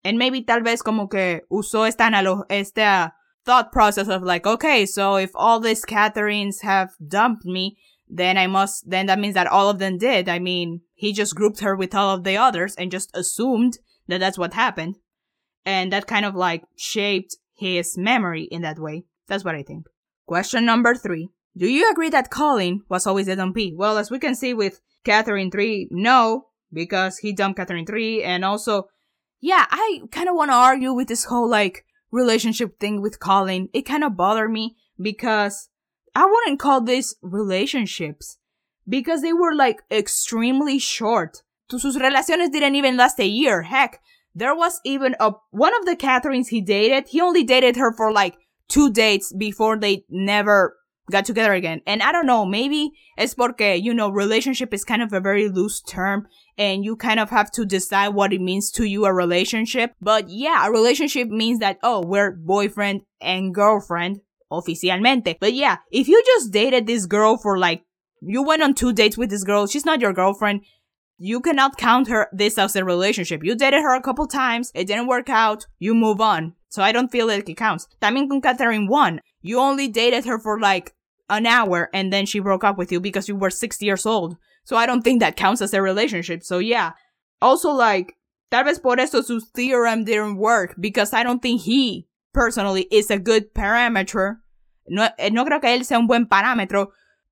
And 0.04 0.18
maybe 0.18 0.44
tal 0.44 0.62
vez 0.62 0.82
como 0.82 1.08
que 1.08 1.42
usó 1.52 1.88
esta 1.88 2.06
analo 2.06 2.44
esta 2.50 3.14
thought 3.46 3.72
process 3.72 4.08
of 4.08 4.24
like, 4.24 4.46
okay, 4.46 4.86
so 4.86 5.16
if 5.16 5.32
all 5.36 5.60
these 5.60 5.86
Katherines 5.86 6.62
have 6.62 6.90
dumped 7.06 7.46
me, 7.46 7.78
then 8.08 8.38
I 8.38 8.48
must, 8.48 8.90
then 8.90 9.06
that 9.06 9.20
means 9.20 9.36
that 9.36 9.48
all 9.48 9.70
of 9.70 9.80
them 9.80 9.98
did. 9.98 10.28
I 10.28 10.40
mean, 10.40 10.82
he 10.94 11.14
just 11.14 11.36
grouped 11.36 11.62
her 11.62 11.76
with 11.76 11.96
all 11.96 12.14
of 12.14 12.24
the 12.24 12.38
others 12.38 12.76
and 12.76 12.92
just 12.92 13.16
assumed 13.16 13.80
that 14.08 14.20
that's 14.20 14.38
what 14.38 14.54
happened. 14.54 14.98
And 15.66 15.94
that 15.94 16.08
kind 16.08 16.26
of 16.26 16.36
like 16.36 16.64
shaped 16.76 17.38
his 17.56 17.98
memory 17.98 18.48
in 18.52 18.64
that 18.64 18.80
way. 18.80 19.06
That's 19.28 19.46
what 19.46 19.56
I 19.56 19.64
think. 19.64 19.86
Question 20.26 20.66
number 20.66 20.96
three. 20.96 21.30
Do 21.56 21.68
you 21.68 21.92
agree 21.92 22.10
that 22.10 22.32
Colin 22.32 22.84
was 22.90 23.06
always 23.06 23.28
a 23.28 23.36
dumpy? 23.36 23.74
Well, 23.76 23.98
as 23.98 24.10
we 24.10 24.20
can 24.20 24.36
see 24.36 24.54
with 24.54 24.80
Katherine 25.04 25.52
3, 25.52 25.90
no, 25.92 26.48
because 26.72 27.18
he 27.18 27.34
dumped 27.34 27.58
Katherine 27.58 27.86
3, 27.86 28.24
and 28.24 28.46
also, 28.46 28.86
yeah, 29.42 29.66
I 29.70 30.02
kind 30.12 30.30
of 30.30 30.36
want 30.36 30.52
to 30.52 30.56
argue 30.56 30.94
with 30.94 31.08
this 31.10 31.26
whole, 31.26 31.50
like, 31.50 31.86
relationship 32.12 32.80
thing 32.80 33.02
with 33.02 33.20
Colin. 33.20 33.70
It 33.74 33.84
kind 33.84 34.04
of 34.04 34.16
bothered 34.16 34.52
me 34.52 34.76
because 35.02 35.70
I 36.14 36.26
wouldn't 36.26 36.60
call 36.60 36.82
this 36.82 37.16
relationships 37.22 38.38
because 38.88 39.22
they 39.22 39.34
were 39.34 39.56
like 39.56 39.82
extremely 39.90 40.78
short. 40.78 41.42
Sus 41.70 41.96
relaciones 41.96 42.52
didn't 42.52 42.76
even 42.76 42.98
last 42.98 43.20
a 43.20 43.26
year. 43.26 43.62
Heck, 43.62 44.02
there 44.36 44.54
was 44.54 44.82
even 44.84 45.16
a 45.20 45.32
one 45.52 45.74
of 45.80 45.86
the 45.86 45.96
Katherines 45.96 46.50
he 46.50 46.60
dated. 46.62 47.08
He 47.08 47.22
only 47.22 47.44
dated 47.44 47.78
her 47.78 47.94
for 47.94 48.12
like 48.12 48.36
two 48.68 48.92
dates 48.92 49.32
before 49.34 49.78
they 49.78 50.04
never 50.10 50.78
got 51.12 51.26
together 51.26 51.54
again. 51.54 51.82
And 51.86 52.02
I 52.02 52.12
don't 52.12 52.26
know, 52.26 52.46
maybe 52.46 52.92
it's 53.18 53.34
porque, 53.34 53.78
you 53.80 53.94
know, 53.94 54.10
relationship 54.10 54.74
is 54.74 54.84
kind 54.84 55.02
of 55.02 55.14
a 55.14 55.20
very 55.20 55.50
loose 55.50 55.82
term 55.82 56.28
and 56.58 56.84
you 56.84 56.96
kind 56.96 57.20
of 57.20 57.30
have 57.30 57.52
to 57.52 57.66
decide 57.66 58.10
what 58.10 58.34
it 58.34 58.42
means 58.42 58.72
to 58.72 58.86
you 58.86 59.06
a 59.06 59.14
relationship. 59.14 59.94
But 60.02 60.30
yeah, 60.30 60.68
a 60.68 60.72
relationship 60.72 61.28
means 61.28 61.60
that, 61.60 61.78
oh, 61.84 62.02
we're 62.06 62.32
boyfriend 62.32 63.02
and 63.22 63.54
girlfriend 63.54 64.22
oficialmente. 64.52 65.38
But 65.40 65.54
yeah, 65.54 65.78
if 65.92 66.08
you 66.08 66.22
just 66.26 66.52
dated 66.52 66.88
this 66.88 67.06
girl 67.06 67.38
for 67.38 67.58
like, 67.58 67.84
you 68.22 68.44
went 68.44 68.62
on 68.62 68.74
two 68.74 68.94
dates 68.94 69.18
with 69.18 69.30
this 69.30 69.44
girl, 69.44 69.68
she's 69.68 69.86
not 69.86 70.02
your 70.02 70.14
girlfriend, 70.14 70.62
you 71.18 71.40
cannot 71.40 71.78
count 71.78 72.08
her 72.08 72.28
this 72.32 72.58
as 72.58 72.76
a 72.76 72.84
relationship. 72.84 73.44
You 73.44 73.56
dated 73.56 73.82
her 73.82 73.96
a 73.96 74.02
couple 74.02 74.28
times, 74.28 74.72
it 74.74 74.86
didn't 74.86 75.08
work 75.08 75.30
out, 75.30 75.68
you 75.80 75.94
move 75.94 76.20
on. 76.20 76.54
So 76.70 76.82
I 76.82 76.92
don't 76.92 77.12
feel 77.12 77.28
like 77.28 77.50
it 77.50 77.58
counts. 77.58 77.88
También 78.02 78.30
con 78.30 78.42
Katherine 78.42 78.88
1, 78.88 79.22
you 79.42 79.60
only 79.60 79.88
dated 79.88 80.26
her 80.26 80.40
for 80.40 80.60
like 80.60 80.94
an 81.32 81.48
hour 81.48 81.90
and 81.94 82.14
then 82.14 82.28
she 82.28 82.40
broke 82.40 82.64
up 82.64 82.78
with 82.78 82.92
you 82.92 83.00
because 83.00 83.28
you 83.28 83.36
were 83.36 83.50
60 83.50 83.84
years 83.84 84.06
old. 84.06 84.38
So 84.66 84.76
I 84.76 84.86
don't 84.86 85.02
think 85.02 85.22
that 85.22 85.36
counts 85.36 85.62
as 85.62 85.74
a 85.74 85.82
relationship. 85.82 86.44
So 86.44 86.60
yeah. 86.60 86.92
Also 87.42 87.72
like, 87.72 88.14
tal 88.52 88.66
vez 88.66 88.78
por 88.78 89.00
eso 89.00 89.22
su 89.22 89.40
theorem 89.56 90.04
didn't 90.04 90.38
work 90.38 90.76
because 90.80 91.14
I 91.14 91.24
don't 91.24 91.42
think 91.42 91.62
he 91.62 92.08
personally 92.34 92.88
is 92.92 93.10
a 93.10 93.18
good 93.18 93.54
parameter. 93.56 94.36
No, 94.88 95.10
eh, 95.18 95.30
no 95.32 95.46
creo 95.46 95.62
que 95.62 95.70
él 95.70 95.86
sea 95.86 95.98
un 95.98 96.06
buen 96.06 96.28
parámetro 96.28 96.90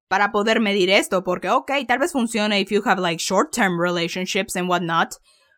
para 0.10 0.32
poder 0.32 0.60
medir 0.60 0.90
esto 0.90 1.22
porque 1.22 1.50
okay, 1.50 1.86
tal 1.86 2.00
vez 2.00 2.14
funcione 2.14 2.62
if 2.62 2.72
you 2.72 2.82
have 2.82 3.00
like 3.00 3.20
short-term 3.20 3.80
relationships 3.80 4.56
and 4.56 4.68
whatnot. 4.68 5.18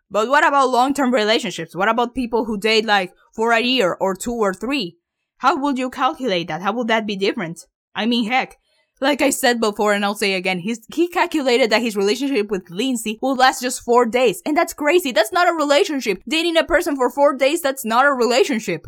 But 0.09 0.27
what 0.27 0.45
about 0.45 0.71
long-term 0.71 1.13
relationships? 1.13 1.73
What 1.73 1.87
about 1.87 2.13
people 2.13 2.43
who 2.43 2.57
date 2.57 2.85
like 2.85 3.13
for 3.33 3.53
a 3.53 3.61
year 3.61 3.95
or 4.01 4.13
two 4.13 4.33
or 4.33 4.53
three? 4.53 4.97
How 5.37 5.55
would 5.57 5.77
you 5.77 5.89
calculate 5.89 6.49
that? 6.49 6.61
How 6.61 6.73
would 6.73 6.89
that 6.89 7.07
be 7.07 7.15
different? 7.15 7.65
I 7.95 8.05
mean, 8.05 8.29
heck, 8.29 8.57
like 9.01 9.21
I 9.21 9.31
said 9.31 9.59
before 9.59 9.93
and 9.93 10.05
I'll 10.05 10.15
say 10.15 10.33
again, 10.33 10.59
he's, 10.59 10.79
he 10.93 11.07
calculated 11.07 11.71
that 11.71 11.81
his 11.81 11.95
relationship 11.95 12.49
with 12.51 12.69
Lindsay 12.69 13.17
will 13.21 13.35
last 13.35 13.61
just 13.61 13.81
four 13.81 14.05
days. 14.05 14.41
And 14.45 14.55
that's 14.55 14.73
crazy. 14.73 15.11
That's 15.11 15.31
not 15.31 15.49
a 15.49 15.53
relationship. 15.53 16.21
Dating 16.29 16.57
a 16.57 16.63
person 16.63 16.95
for 16.95 17.09
four 17.09 17.35
days, 17.35 17.61
that's 17.61 17.83
not 17.83 18.05
a 18.05 18.13
relationship. 18.13 18.85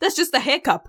That's 0.00 0.16
just 0.16 0.34
a 0.34 0.40
hiccup. 0.40 0.88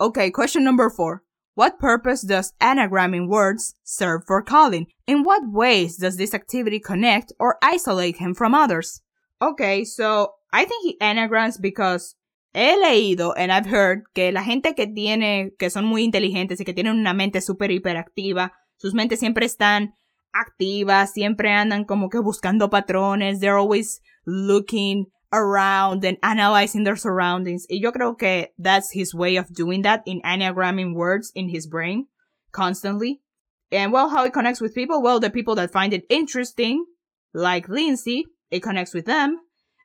Okay, 0.00 0.30
question 0.30 0.64
number 0.64 0.90
four. 0.90 1.22
What 1.54 1.78
purpose 1.78 2.22
does 2.22 2.52
anagramming 2.60 3.28
words 3.28 3.74
serve 3.84 4.22
for 4.26 4.42
Colin? 4.42 4.86
In 5.06 5.22
what 5.22 5.42
ways 5.46 5.96
does 5.96 6.16
this 6.16 6.34
activity 6.34 6.80
connect 6.80 7.32
or 7.38 7.58
isolate 7.62 8.16
him 8.16 8.34
from 8.34 8.56
others? 8.56 9.00
Okay, 9.40 9.84
so 9.84 10.32
I 10.52 10.64
think 10.64 10.82
he 10.82 11.00
anagrams 11.00 11.58
because 11.58 12.16
he 12.54 12.76
leído 12.76 13.34
and 13.36 13.52
I've 13.52 13.66
heard 13.66 14.04
que 14.14 14.32
la 14.32 14.44
gente 14.44 14.74
que 14.74 14.86
tiene, 14.86 15.52
que 15.58 15.68
son 15.70 15.84
muy 15.84 16.04
inteligentes 16.04 16.60
y 16.60 16.64
que 16.64 16.72
tienen 16.72 16.98
una 16.98 17.12
mente 17.12 17.40
súper 17.40 17.70
hiperactiva, 17.70 18.52
sus 18.76 18.94
mentes 18.94 19.18
siempre 19.18 19.44
están 19.44 19.94
activas, 20.32 21.12
siempre 21.12 21.50
andan 21.50 21.84
como 21.84 22.08
que 22.08 22.18
buscando 22.20 22.70
patrones, 22.70 23.40
they're 23.40 23.58
always 23.58 24.00
looking 24.24 25.06
around 25.32 26.04
and 26.04 26.18
analyzing 26.22 26.84
their 26.84 26.96
surroundings. 26.96 27.66
Y 27.68 27.80
yo 27.80 27.92
creo 27.92 28.16
que 28.16 28.52
that's 28.56 28.92
his 28.92 29.14
way 29.14 29.36
of 29.36 29.52
doing 29.52 29.82
that 29.82 30.02
in 30.06 30.20
anagramming 30.22 30.94
words 30.94 31.32
in 31.34 31.48
his 31.48 31.66
brain 31.66 32.06
constantly. 32.52 33.20
And 33.72 33.92
well, 33.92 34.08
how 34.10 34.24
it 34.24 34.32
connects 34.32 34.60
with 34.60 34.74
people? 34.74 35.02
Well, 35.02 35.18
the 35.18 35.30
people 35.30 35.56
that 35.56 35.72
find 35.72 35.92
it 35.92 36.06
interesting, 36.08 36.84
like 37.32 37.68
Lindsay, 37.68 38.26
it 38.50 38.62
connects 38.62 38.94
with 38.94 39.06
them. 39.06 39.40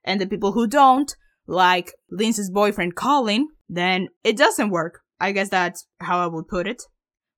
And 0.05 0.21
the 0.21 0.27
people 0.27 0.51
who 0.51 0.67
don't, 0.67 1.13
like 1.49 1.93
Lindsay's 2.11 2.51
boyfriend 2.51 2.95
Colin, 2.95 3.47
then 3.67 4.07
it 4.23 4.37
doesn't 4.37 4.69
work. 4.69 5.01
I 5.19 5.31
guess 5.31 5.49
that's 5.49 5.87
how 5.99 6.19
I 6.19 6.27
would 6.27 6.47
put 6.47 6.67
it. 6.67 6.83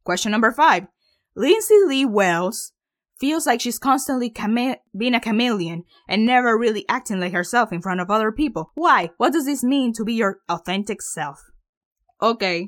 Question 0.03 0.31
number 0.31 0.51
five. 0.51 0.87
Lindsay 1.35 1.79
Lee 1.87 2.05
Wells 2.05 2.73
feels 3.19 3.47
like 3.47 3.61
she's 3.61 3.79
constantly 3.79 4.29
chame- 4.29 4.75
being 4.95 5.15
a 5.15 5.21
chameleon 5.21 5.83
and 6.09 6.25
never 6.25 6.57
really 6.57 6.85
acting 6.89 7.21
like 7.21 7.31
herself 7.31 7.71
in 7.71 7.81
front 7.81 8.01
of 8.01 8.11
other 8.11 8.33
people. 8.33 8.71
Why? 8.75 9.11
What 9.17 9.31
does 9.31 9.45
this 9.45 9.63
mean 9.63 9.93
to 9.93 10.03
be 10.03 10.13
your 10.13 10.39
authentic 10.49 11.01
self? 11.01 11.39
Okay. 12.21 12.67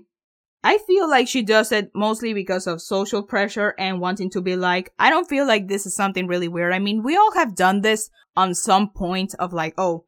I 0.63 0.77
feel 0.87 1.09
like 1.09 1.27
she 1.27 1.43
does 1.43 1.73
it 1.73 1.91
mostly 1.93 2.33
because 2.33 2.67
of 2.67 2.81
social 2.81 3.21
pressure 3.21 3.75
and 3.77 3.99
wanting 3.99 4.29
to 4.29 4.41
be 4.41 4.55
like, 4.55 4.93
I 4.97 5.09
don't 5.09 5.27
feel 5.27 5.45
like 5.45 5.67
this 5.67 5.85
is 5.85 5.93
something 5.93 6.25
really 6.25 6.47
weird. 6.47 6.73
I 6.73 6.79
mean, 6.79 7.03
we 7.03 7.17
all 7.17 7.33
have 7.33 7.53
done 7.53 7.81
this 7.81 8.09
on 8.37 8.55
some 8.55 8.89
point 8.89 9.35
of 9.39 9.51
like, 9.51 9.73
oh, 9.77 10.05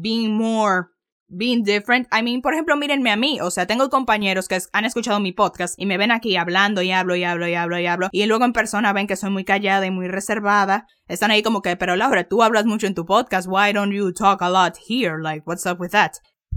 being 0.00 0.36
more 0.36 0.94
being 1.28 1.64
different. 1.64 2.06
I 2.12 2.22
mean, 2.22 2.42
por 2.42 2.54
ejemplo, 2.54 2.76
mírenme 2.76 3.10
a 3.10 3.16
mí. 3.16 3.40
O 3.40 3.50
sea, 3.50 3.66
tengo 3.66 3.88
compañeros 3.90 4.48
que 4.48 4.58
han 4.72 4.84
escuchado 4.84 5.20
mi 5.20 5.32
podcast 5.32 5.74
y 5.78 5.86
me 5.86 5.98
ven 5.98 6.10
aquí 6.10 6.36
hablando 6.36 6.82
y 6.82 6.92
hablo 6.92 7.16
y 7.16 7.24
hablo 7.24 7.48
y 7.48 7.54
hablo 7.54 7.78
y 7.78 7.86
hablo. 7.86 8.08
Y 8.12 8.26
luego 8.26 8.44
en 8.44 8.52
persona 8.52 8.92
ven 8.92 9.06
que 9.06 9.16
soy 9.16 9.30
muy 9.30 9.44
callada 9.44 9.86
y 9.86 9.90
muy 9.90 10.08
reservada. 10.08 10.86
Están 11.08 11.30
ahí 11.30 11.42
como 11.42 11.62
que, 11.62 11.76
pero 11.76 11.96
Laura, 11.96 12.24
tú 12.24 12.42
hablas 12.42 12.66
mucho 12.66 12.86
en 12.86 12.94
tu 12.94 13.04
podcast. 13.04 13.48
Why 13.48 13.72
don't 13.72 13.92
you 13.92 14.12
talk 14.12 14.42
a 14.42 14.50
lot 14.50 14.76
here? 14.88 15.18
Like, 15.20 15.42
what's 15.46 15.66
up 15.66 15.80
with 15.80 15.90
that? 15.90 16.12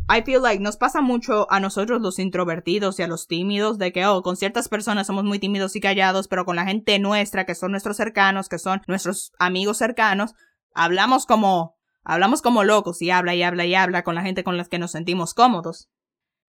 I 0.09 0.21
feel 0.21 0.41
like 0.41 0.61
nos 0.61 0.77
pasa 0.77 1.01
mucho 1.01 1.51
a 1.51 1.59
nosotros 1.59 2.01
los 2.01 2.17
introvertidos 2.17 2.97
y 2.99 3.03
a 3.03 3.07
los 3.07 3.27
tímidos 3.27 3.77
de 3.77 3.91
que, 3.91 4.05
oh, 4.05 4.21
con 4.21 4.37
ciertas 4.37 4.69
personas 4.69 5.07
somos 5.07 5.25
muy 5.25 5.37
tímidos 5.37 5.75
y 5.75 5.81
callados, 5.81 6.29
pero 6.29 6.45
con 6.45 6.55
la 6.55 6.65
gente 6.65 6.97
nuestra, 6.97 7.45
que 7.45 7.55
son 7.55 7.71
nuestros 7.71 7.97
cercanos, 7.97 8.47
que 8.47 8.57
son 8.57 8.81
nuestros 8.87 9.33
amigos 9.37 9.77
cercanos, 9.77 10.33
hablamos 10.73 11.25
como 11.25 11.76
Hablamos 12.09 12.41
como 12.41 12.63
locos 12.63 13.01
y 13.01 13.09
habla 13.09 13.35
y 13.35 13.43
habla 13.43 13.65
y 13.65 13.75
habla 13.75 14.03
con 14.03 14.15
la 14.15 14.21
gente 14.21 14.45
con 14.45 14.55
la 14.55 14.63
que 14.63 14.79
nos 14.79 14.91
sentimos 14.91 15.33
cómodos. 15.33 15.89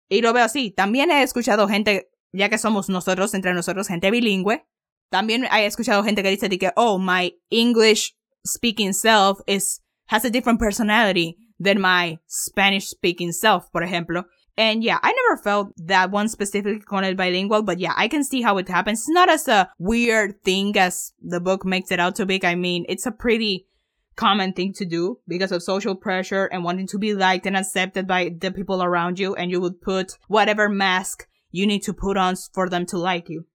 Y 0.06 0.20
lo 0.20 0.34
veo 0.34 0.44
así. 0.44 0.70
También 0.70 1.10
he 1.10 1.22
escuchado 1.22 1.66
gente, 1.66 2.10
ya 2.30 2.50
que 2.50 2.58
somos 2.58 2.90
nosotros, 2.90 3.32
entre 3.32 3.54
nosotros, 3.54 3.88
gente 3.88 4.10
bilingüe. 4.10 4.66
También 5.10 5.44
he 5.44 5.64
escuchado 5.64 6.04
gente 6.04 6.22
que 6.22 6.28
dice 6.28 6.50
que, 6.50 6.72
oh, 6.76 6.98
my 6.98 7.32
English 7.48 8.14
speaking 8.46 8.92
self 8.92 9.40
is, 9.46 9.80
has 10.08 10.26
a 10.26 10.30
different 10.30 10.60
personality 10.60 11.38
than 11.58 11.80
my 11.80 12.18
Spanish 12.28 12.88
speaking 12.88 13.32
self, 13.32 13.64
por 13.72 13.82
ejemplo. 13.82 14.26
And 14.58 14.82
yeah, 14.82 14.98
I 15.02 15.14
never 15.14 15.42
felt 15.42 15.68
that 15.86 16.10
one 16.10 16.28
specifically 16.28 16.80
con 16.80 17.02
el 17.02 17.14
bilingual, 17.14 17.62
but 17.62 17.78
yeah, 17.78 17.94
I 17.96 18.08
can 18.08 18.24
see 18.24 18.42
how 18.42 18.58
it 18.58 18.68
happens. 18.68 19.00
It's 19.00 19.08
not 19.08 19.30
as 19.30 19.48
a 19.48 19.70
weird 19.78 20.42
thing 20.44 20.76
as 20.76 21.14
the 21.18 21.40
book 21.40 21.64
makes 21.64 21.90
it 21.90 21.98
out 21.98 22.14
to 22.16 22.26
be. 22.26 22.44
I 22.44 22.56
mean, 22.56 22.84
it's 22.90 23.06
a 23.06 23.10
pretty 23.10 23.66
common 24.16 24.52
thing 24.52 24.72
to 24.72 24.84
do 24.84 25.18
because 25.28 25.52
of 25.52 25.62
social 25.62 25.94
pressure 25.94 26.46
and 26.46 26.64
wanting 26.64 26.86
to 26.88 26.98
be 26.98 27.14
liked 27.14 27.46
and 27.46 27.56
accepted 27.56 28.06
by 28.06 28.34
the 28.38 28.50
people 28.50 28.82
around 28.82 29.18
you 29.18 29.34
and 29.34 29.50
you 29.50 29.60
would 29.60 29.80
put 29.80 30.18
whatever 30.28 30.68
mask 30.68 31.28
you 31.50 31.66
need 31.66 31.82
to 31.82 31.92
put 31.92 32.16
on 32.16 32.34
for 32.52 32.68
them 32.68 32.86
to 32.86 32.98
like 32.98 33.28
you. 33.28 33.46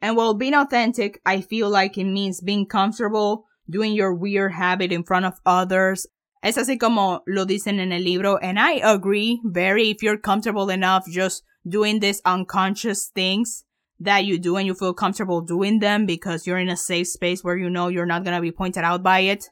And 0.00 0.16
while 0.16 0.34
being 0.34 0.54
authentic, 0.54 1.20
I 1.26 1.40
feel 1.40 1.68
like 1.68 1.98
it 1.98 2.04
means 2.04 2.40
being 2.40 2.66
comfortable 2.66 3.44
doing 3.68 3.92
your 3.92 4.14
weird 4.14 4.52
habit 4.52 4.92
in 4.92 5.04
front 5.04 5.26
of 5.26 5.40
others. 5.44 6.06
Es 6.42 6.56
así 6.56 6.80
como 6.80 7.22
lo 7.26 7.44
dicen 7.44 7.78
en 7.78 7.92
el 7.92 8.00
libro, 8.00 8.38
and 8.38 8.58
I 8.58 8.80
agree 8.82 9.40
very 9.44 9.90
if 9.90 10.02
you're 10.02 10.16
comfortable 10.16 10.70
enough 10.70 11.04
just 11.06 11.42
doing 11.68 12.00
these 12.00 12.22
unconscious 12.24 13.08
things 13.08 13.64
that 14.00 14.24
you 14.24 14.38
do 14.38 14.56
and 14.56 14.66
you 14.66 14.74
feel 14.74 14.94
comfortable 14.94 15.42
doing 15.42 15.80
them 15.80 16.06
because 16.06 16.46
you're 16.46 16.58
in 16.58 16.70
a 16.70 16.76
safe 16.76 17.08
space 17.08 17.44
where 17.44 17.56
you 17.56 17.68
know 17.68 17.88
you're 17.88 18.06
not 18.06 18.24
gonna 18.24 18.40
be 18.40 18.50
pointed 18.50 18.82
out 18.82 19.02
by 19.02 19.20
it 19.20 19.50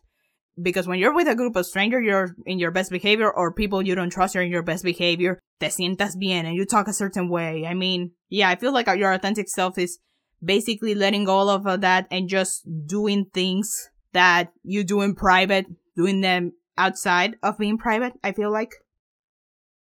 because 0.60 0.86
when 0.86 0.98
you're 0.98 1.14
with 1.14 1.28
a 1.28 1.34
group 1.34 1.56
of 1.56 1.66
strangers, 1.66 2.04
you're 2.04 2.34
in 2.46 2.58
your 2.58 2.70
best 2.70 2.90
behavior, 2.90 3.30
or 3.30 3.52
people 3.52 3.82
you 3.82 3.94
don't 3.94 4.10
trust, 4.10 4.34
you're 4.34 4.44
in 4.44 4.50
your 4.50 4.62
best 4.62 4.84
behavior. 4.84 5.38
Te 5.60 5.66
sientas 5.66 6.18
bien, 6.18 6.46
and 6.46 6.54
you 6.54 6.64
talk 6.64 6.88
a 6.88 6.92
certain 6.92 7.28
way. 7.28 7.66
I 7.66 7.74
mean, 7.74 8.12
yeah, 8.28 8.48
I 8.48 8.56
feel 8.56 8.72
like 8.72 8.86
your 8.86 9.12
authentic 9.12 9.48
self 9.48 9.78
is 9.78 9.98
basically 10.42 10.94
letting 10.94 11.24
go 11.24 11.48
of 11.50 11.66
uh, 11.66 11.76
that 11.78 12.06
and 12.10 12.28
just 12.28 12.62
doing 12.86 13.26
things 13.32 13.90
that 14.12 14.52
you 14.62 14.84
do 14.84 15.02
in 15.02 15.14
private, 15.14 15.66
doing 15.96 16.20
them 16.20 16.52
outside 16.76 17.36
of 17.42 17.58
being 17.58 17.78
private. 17.78 18.12
I 18.22 18.32
feel 18.32 18.50
like. 18.50 18.72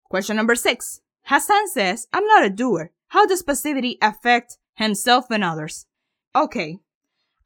Question 0.09 0.35
number 0.35 0.55
six. 0.55 1.01
Hassan 1.23 1.69
says, 1.69 2.07
I'm 2.11 2.25
not 2.25 2.45
a 2.45 2.49
doer. 2.49 2.91
How 3.07 3.25
does 3.25 3.43
passivity 3.43 3.97
affect 4.01 4.57
himself 4.75 5.25
and 5.29 5.43
others? 5.43 5.85
Okay. 6.35 6.79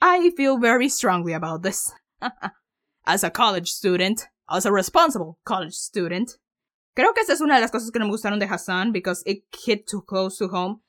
I 0.02 0.32
feel 0.32 0.58
very 0.58 0.90
strongly 0.90 1.34
about 1.34 1.64
this. 1.64 1.94
as 3.06 3.24
a 3.24 3.30
college 3.30 3.72
student, 3.72 4.28
as 4.50 4.66
a 4.66 4.72
responsible 4.72 5.40
college 5.46 5.74
student. 5.74 6.38
Creo 6.96 7.14
que 7.14 7.22
esa 7.22 7.34
es 7.34 7.42
una 7.42 7.56
de 7.56 7.62
las 7.62 7.72
cosas 7.72 7.92
que 7.92 8.00
no 8.00 8.06
me 8.06 8.12
gustaron 8.12 8.40
de 8.40 8.48
Hassan 8.48 8.92
because 8.92 9.22
it 9.26 9.44
hit 9.54 9.88
too 9.88 10.02
close 10.02 10.38
to 10.38 10.48
home. 10.48 10.82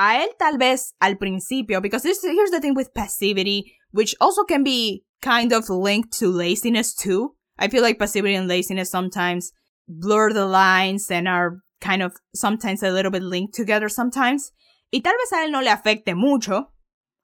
a 0.00 0.16
él 0.22 0.30
tal 0.38 0.56
vez 0.56 0.94
al 1.02 1.18
principio, 1.18 1.82
because 1.82 2.02
this, 2.02 2.22
here's 2.22 2.50
the 2.50 2.58
thing 2.58 2.74
with 2.74 2.94
passivity, 2.94 3.74
which 3.90 4.14
also 4.18 4.44
can 4.44 4.64
be 4.64 5.04
kind 5.20 5.52
of 5.52 5.68
linked 5.68 6.18
to 6.18 6.28
laziness 6.28 6.94
too. 6.94 7.34
I 7.58 7.68
feel 7.68 7.82
like 7.82 7.98
passivity 7.98 8.34
and 8.34 8.48
laziness 8.48 8.90
sometimes 8.90 9.52
blur 9.86 10.32
the 10.32 10.46
lines 10.46 11.10
and 11.10 11.28
are 11.28 11.60
kind 11.82 12.02
of 12.02 12.16
sometimes 12.34 12.82
a 12.82 12.90
little 12.90 13.10
bit 13.10 13.22
linked 13.22 13.54
together 13.54 13.90
sometimes. 13.90 14.52
Y 14.90 15.00
tal 15.00 15.12
vez 15.12 15.32
a 15.32 15.44
él 15.44 15.50
no 15.50 15.60
le 15.60 15.70
afecte 15.70 16.14
mucho 16.14 16.72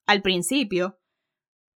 al 0.07 0.21
principio, 0.21 0.96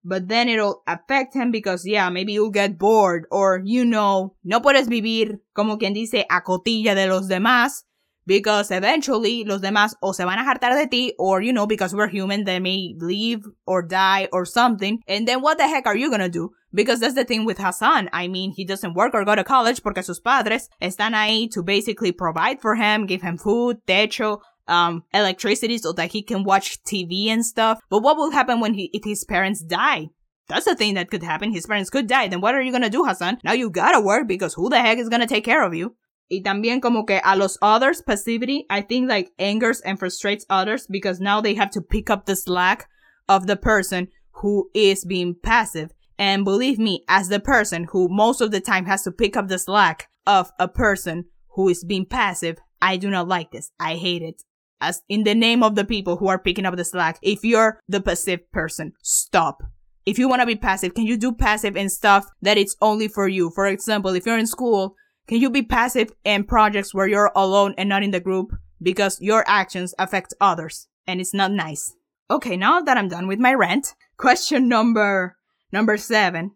but 0.03 0.27
then 0.27 0.49
it'll 0.49 0.83
affect 0.87 1.33
him 1.33 1.51
because, 1.51 1.85
yeah, 1.85 2.09
maybe 2.09 2.33
you'll 2.33 2.51
get 2.51 2.77
bored 2.77 3.25
or, 3.31 3.61
you 3.63 3.85
know, 3.85 4.35
no 4.43 4.61
puedes 4.61 4.87
vivir, 4.87 5.39
como 5.53 5.77
quien 5.77 5.93
dice, 5.93 6.25
a 6.29 6.41
cotilla 6.41 6.95
de 6.95 7.07
los 7.07 7.27
demás 7.27 7.83
because 8.29 8.69
eventually 8.69 9.43
los 9.43 9.59
demás 9.59 9.95
o 10.01 10.13
se 10.13 10.23
van 10.23 10.37
a 10.37 10.43
hartar 10.43 10.75
de 10.75 10.87
ti 10.87 11.13
or, 11.17 11.41
you 11.41 11.51
know, 11.51 11.65
because 11.65 11.95
we're 11.95 12.07
human, 12.07 12.43
they 12.43 12.59
may 12.59 12.93
leave 12.99 13.43
or 13.65 13.81
die 13.81 14.29
or 14.31 14.45
something. 14.45 15.01
And 15.07 15.27
then 15.27 15.41
what 15.41 15.57
the 15.57 15.67
heck 15.67 15.87
are 15.87 15.97
you 15.97 16.11
gonna 16.11 16.29
do? 16.29 16.51
Because 16.71 16.99
that's 16.99 17.15
the 17.15 17.25
thing 17.25 17.43
with 17.43 17.57
Hassan. 17.57 18.07
I 18.13 18.27
mean, 18.27 18.51
he 18.51 18.65
doesn't 18.65 18.93
work 18.93 19.15
or 19.15 19.25
go 19.25 19.33
to 19.33 19.43
college 19.43 19.81
porque 19.81 20.03
sus 20.03 20.19
padres 20.19 20.69
están 20.79 21.15
ahí 21.15 21.49
to 21.51 21.63
basically 21.63 22.11
provide 22.11 22.61
for 22.61 22.75
him, 22.75 23.07
give 23.07 23.23
him 23.23 23.39
food, 23.39 23.77
techo, 23.87 24.41
um, 24.69 25.03
electricity 25.13 25.77
so 25.77 25.91
that 25.93 26.11
he 26.11 26.21
can 26.21 26.43
watch 26.43 26.81
TV 26.83 27.27
and 27.27 27.45
stuff. 27.45 27.81
But 27.89 28.03
what 28.03 28.17
will 28.17 28.31
happen 28.31 28.59
when 28.59 28.73
he, 28.73 28.89
if 28.93 29.03
his 29.03 29.25
parents 29.25 29.61
die? 29.61 30.09
That's 30.47 30.65
the 30.65 30.75
thing 30.75 30.95
that 30.95 31.11
could 31.11 31.23
happen. 31.23 31.51
His 31.51 31.65
parents 31.65 31.89
could 31.89 32.07
die. 32.07 32.27
Then 32.27 32.41
what 32.41 32.55
are 32.55 32.61
you 32.61 32.71
gonna 32.71 32.89
do, 32.89 33.05
Hassan? 33.05 33.39
Now 33.43 33.53
you 33.53 33.69
gotta 33.69 33.99
work 33.99 34.27
because 34.27 34.53
who 34.53 34.69
the 34.69 34.79
heck 34.79 34.97
is 34.97 35.09
gonna 35.09 35.27
take 35.27 35.45
care 35.45 35.63
of 35.63 35.75
you? 35.75 35.95
Y 36.31 36.41
también 36.43 36.81
como 36.81 37.05
que 37.05 37.19
a 37.23 37.35
los 37.35 37.57
others, 37.61 38.01
passivity, 38.01 38.65
I 38.69 38.81
think 38.81 39.09
like 39.09 39.31
angers 39.39 39.81
and 39.81 39.97
frustrates 39.97 40.45
others 40.49 40.85
because 40.87 41.19
now 41.19 41.41
they 41.41 41.55
have 41.55 41.71
to 41.71 41.81
pick 41.81 42.09
up 42.09 42.25
the 42.25 42.35
slack 42.35 42.87
of 43.27 43.47
the 43.47 43.55
person 43.55 44.09
who 44.33 44.69
is 44.73 45.05
being 45.05 45.35
passive. 45.41 45.91
And 46.17 46.43
believe 46.43 46.77
me, 46.77 47.03
as 47.07 47.29
the 47.29 47.39
person 47.39 47.85
who 47.91 48.09
most 48.09 48.41
of 48.41 48.51
the 48.51 48.59
time 48.59 48.85
has 48.85 49.03
to 49.03 49.11
pick 49.11 49.37
up 49.37 49.47
the 49.47 49.57
slack 49.57 50.09
of 50.27 50.51
a 50.59 50.67
person 50.67 51.25
who 51.55 51.69
is 51.69 51.83
being 51.83 52.05
passive, 52.05 52.57
I 52.81 52.97
do 52.97 53.09
not 53.09 53.27
like 53.27 53.51
this. 53.51 53.71
I 53.79 53.95
hate 53.95 54.21
it. 54.21 54.43
As 54.81 55.01
in 55.09 55.23
the 55.23 55.35
name 55.35 55.63
of 55.63 55.75
the 55.75 55.85
people 55.85 56.17
who 56.17 56.27
are 56.27 56.39
picking 56.39 56.65
up 56.65 56.75
the 56.75 56.85
slack, 56.85 57.19
if 57.21 57.43
you're 57.43 57.79
the 57.87 58.01
passive 58.01 58.49
person, 58.51 58.93
stop. 59.01 59.61
If 60.05 60.17
you 60.17 60.29
want 60.29 60.41
to 60.41 60.45
be 60.45 60.55
passive, 60.55 60.93
can 60.93 61.05
you 61.05 61.17
do 61.17 61.33
passive 61.33 61.75
and 61.75 61.91
stuff 61.91 62.25
that 62.41 62.57
it's 62.57 62.75
only 62.81 63.07
for 63.07 63.27
you? 63.27 63.51
For 63.53 63.67
example, 63.67 64.15
if 64.15 64.25
you're 64.25 64.37
in 64.37 64.47
school 64.47 64.95
can 65.29 65.39
you 65.39 65.51
be 65.51 65.61
passive 65.61 66.11
in 66.23 66.43
projects 66.43 66.91
where 66.91 67.07
you're 67.07 67.31
alone 67.35 67.75
and 67.77 67.87
not 67.87 68.01
in 68.01 68.09
the 68.09 68.19
group 68.19 68.51
because 68.81 69.21
your 69.21 69.43
actions 69.47 69.93
affect 69.99 70.33
others 70.41 70.87
and 71.05 71.21
it's 71.21 71.35
not 71.35 71.51
nice? 71.51 71.93
Okay, 72.31 72.57
now 72.57 72.81
that 72.81 72.97
I'm 72.97 73.09
done 73.09 73.27
with 73.27 73.37
my 73.37 73.53
rant, 73.53 73.93
question 74.17 74.67
number 74.67 75.37
number 75.71 75.97
7. 75.97 76.49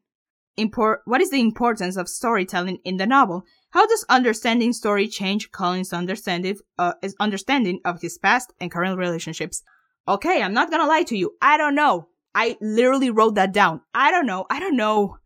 Import 0.55 1.01
what 1.05 1.21
is 1.21 1.31
the 1.31 1.39
importance 1.39 1.97
of 1.97 2.07
storytelling 2.07 2.77
in 2.83 2.97
the 2.97 3.07
novel? 3.07 3.43
How 3.71 3.87
does 3.87 4.05
understanding 4.07 4.71
story 4.71 5.07
change 5.07 5.51
Colin's 5.51 5.93
understanding 5.93 6.57
uh, 6.77 6.93
his 7.01 7.15
understanding 7.19 7.79
of 7.83 8.01
his 8.01 8.17
past 8.19 8.53
and 8.59 8.71
current 8.71 8.97
relationships? 8.97 9.63
Okay, 10.07 10.43
I'm 10.43 10.53
not 10.53 10.69
gonna 10.69 10.87
lie 10.87 11.03
to 11.03 11.17
you. 11.17 11.31
I 11.41 11.57
don't 11.57 11.75
know. 11.75 12.09
I 12.35 12.57
literally 12.61 13.09
wrote 13.09 13.35
that 13.35 13.53
down. 13.53 13.81
I 13.93 14.11
don't 14.11 14.27
know. 14.27 14.45
I 14.49 14.59
don't 14.59 14.75
know. 14.75 15.17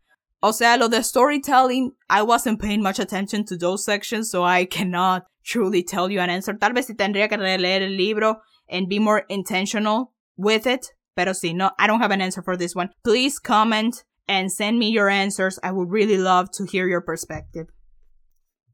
O 0.42 0.52
sea, 0.52 0.76
lo 0.78 0.88
de 0.88 1.02
storytelling, 1.02 1.92
I 2.08 2.22
wasn't 2.22 2.60
paying 2.60 2.82
much 2.82 2.98
attention 2.98 3.44
to 3.46 3.56
those 3.56 3.84
sections, 3.84 4.30
so 4.30 4.44
I 4.44 4.64
cannot 4.64 5.24
truly 5.44 5.82
tell 5.82 6.10
you 6.10 6.20
an 6.20 6.30
answer. 6.30 6.54
Tal 6.54 6.72
vez 6.72 6.86
si 6.86 6.94
tendría 6.94 7.28
que 7.28 7.36
releer 7.36 7.82
el 7.82 7.96
libro 7.96 8.36
and 8.68 8.88
be 8.88 8.98
more 8.98 9.24
intentional 9.28 10.12
with 10.36 10.66
it. 10.66 10.86
Pero 11.16 11.32
si 11.32 11.52
no, 11.52 11.72
I 11.78 11.86
don't 11.88 12.00
have 12.00 12.12
an 12.12 12.20
answer 12.20 12.42
for 12.42 12.56
this 12.56 12.76
one. 12.76 12.90
Please 13.02 13.40
comment 13.40 14.04
and 14.28 14.52
send 14.52 14.78
me 14.78 14.90
your 14.90 15.08
answers. 15.08 15.58
I 15.62 15.72
would 15.72 15.90
really 15.90 16.18
love 16.18 16.50
to 16.52 16.64
hear 16.64 16.86
your 16.86 17.00
perspective. 17.00 17.68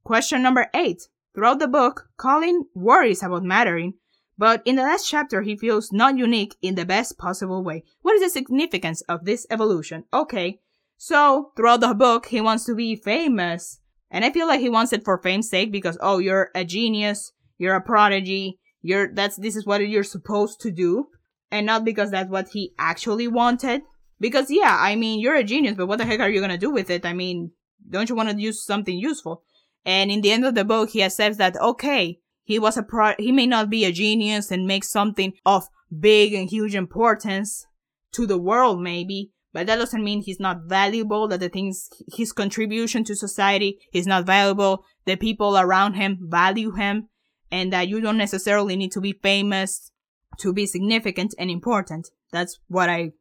Question 0.03 0.43
number 0.43 0.67
eight. 0.75 1.09
Throughout 1.35 1.59
the 1.59 1.69
book, 1.69 2.09
Colin 2.17 2.67
worries 2.75 3.23
about 3.23 3.43
mattering, 3.43 3.95
but 4.37 4.63
in 4.65 4.77
the 4.77 4.83
last 4.83 5.09
chapter, 5.09 5.43
he 5.43 5.57
feels 5.57 5.93
not 5.93 6.19
unique 6.19 6.57
in 6.63 6.75
the 6.75 6.85
best 6.85 7.19
possible 7.19 7.65
way. 7.65 7.85
What 8.03 8.15
is 8.17 8.23
the 8.23 8.29
significance 8.29 9.01
of 9.03 9.25
this 9.25 9.47
evolution? 9.51 10.05
Okay, 10.13 10.61
so 10.97 11.53
throughout 11.57 11.81
the 11.81 11.95
book, 11.95 12.27
he 12.27 12.41
wants 12.41 12.65
to 12.67 12.75
be 12.75 12.97
famous. 12.97 13.81
And 14.11 14.25
I 14.25 14.31
feel 14.31 14.47
like 14.47 14.61
he 14.61 14.69
wants 14.69 14.93
it 14.93 15.05
for 15.05 15.19
fame's 15.19 15.49
sake 15.49 15.73
because, 15.73 15.99
oh, 16.01 16.19
you're 16.19 16.51
a 16.55 16.65
genius, 16.65 17.33
you're 17.59 17.75
a 17.75 17.81
prodigy, 17.81 18.61
you're, 18.81 19.13
that's, 19.13 19.37
this 19.37 19.57
is 19.57 19.67
what 19.67 19.87
you're 19.87 20.05
supposed 20.05 20.61
to 20.61 20.71
do. 20.71 21.09
And 21.51 21.67
not 21.67 21.85
because 21.85 22.11
that's 22.11 22.31
what 22.31 22.49
he 22.53 22.75
actually 22.79 23.29
wanted. 23.29 23.83
Because 24.21 24.51
yeah, 24.51 24.77
I 24.79 24.97
mean, 24.97 25.21
you're 25.21 25.37
a 25.37 25.45
genius, 25.45 25.77
but 25.77 25.87
what 25.87 25.99
the 25.99 26.05
heck 26.05 26.21
are 26.21 26.31
you 26.31 26.41
gonna 26.41 26.59
do 26.59 26.71
with 26.71 26.91
it? 26.91 27.05
I 27.05 27.13
mean, 27.13 27.53
don't 27.89 28.09
you 28.09 28.15
want 28.15 28.31
to 28.31 28.41
use 28.41 28.65
something 28.65 28.97
useful? 28.97 29.43
And 29.85 30.11
in 30.11 30.23
the 30.23 30.33
end 30.33 30.45
of 30.45 30.55
the 30.55 30.65
book, 30.65 30.91
he 30.91 31.03
accepts 31.03 31.37
that, 31.37 31.61
okay, 31.61 32.19
he 32.43 32.59
was 32.59 32.77
a 32.77 32.83
pro, 32.83 33.13
he 33.19 33.33
may 33.33 33.47
not 33.47 33.71
be 33.71 33.85
a 33.85 33.93
genius 33.93 34.51
and 34.51 34.67
make 34.67 34.85
something 34.85 35.33
of 35.45 35.69
big 35.99 36.33
and 36.33 36.49
huge 36.49 36.75
importance 36.75 37.67
to 38.13 38.27
the 38.27 38.39
world, 38.39 38.81
maybe, 38.81 39.31
but 39.53 39.67
that 39.67 39.77
doesn't 39.77 40.05
mean 40.05 40.23
he's 40.23 40.41
not 40.41 40.63
valuable, 40.67 41.29
that 41.29 41.41
the 41.41 41.49
things, 41.49 41.89
his 42.15 42.33
contribution 42.33 43.05
to 43.05 43.15
society 43.15 43.79
is 43.93 44.07
not 44.07 44.27
valuable, 44.27 44.85
the 45.05 45.17
people 45.17 45.57
around 45.57 45.95
him 45.95 46.19
value 46.23 46.73
him, 46.73 47.09
and 47.51 47.73
that 47.73 47.89
you 47.89 48.01
don't 48.01 48.19
necessarily 48.19 48.77
need 48.77 48.93
to 48.93 49.01
be 49.01 49.13
famous 49.13 49.91
to 50.39 50.53
be 50.53 50.67
significant 50.67 51.35
and 51.39 51.51
important. 51.51 52.09
That's 52.33 52.59
what 52.69 52.89
I, 52.89 53.13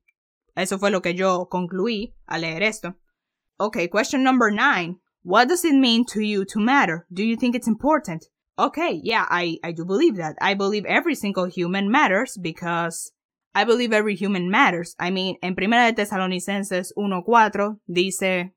eso 0.56 0.78
fue 0.78 0.92
lo 0.92 1.02
que 1.02 1.14
yo 1.14 1.48
concluí 1.50 2.14
al 2.28 2.42
leer 2.42 2.64
esto. 2.64 2.96
Okay, 3.60 3.88
question 3.88 4.24
number 4.24 4.52
nine. 4.52 5.00
What 5.24 5.48
does 5.48 5.64
it 5.64 5.74
mean 5.74 6.06
to 6.08 6.22
you 6.22 6.46
to 6.46 6.60
matter? 6.60 7.06
Do 7.12 7.24
you 7.24 7.38
think 7.38 7.56
it's 7.56 7.68
important? 7.68 8.26
Okay, 8.60 9.00
yeah, 9.04 9.26
I, 9.30 9.58
I 9.64 9.72
do 9.72 9.86
believe 9.86 10.18
that. 10.18 10.36
I 10.42 10.54
believe 10.54 10.86
every 10.86 11.16
single 11.16 11.46
human 11.46 11.90
matters 11.90 12.38
because 12.38 13.12
I 13.56 13.64
believe 13.64 13.94
every 13.94 14.16
human 14.16 14.50
matters. 14.50 14.96
I 15.00 15.12
mean, 15.12 15.38
en 15.42 15.56
Primera 15.56 15.92
de 15.92 15.94
Tesalonicenses 15.94 16.94
1.4 16.98 17.80
dice, 17.88 18.52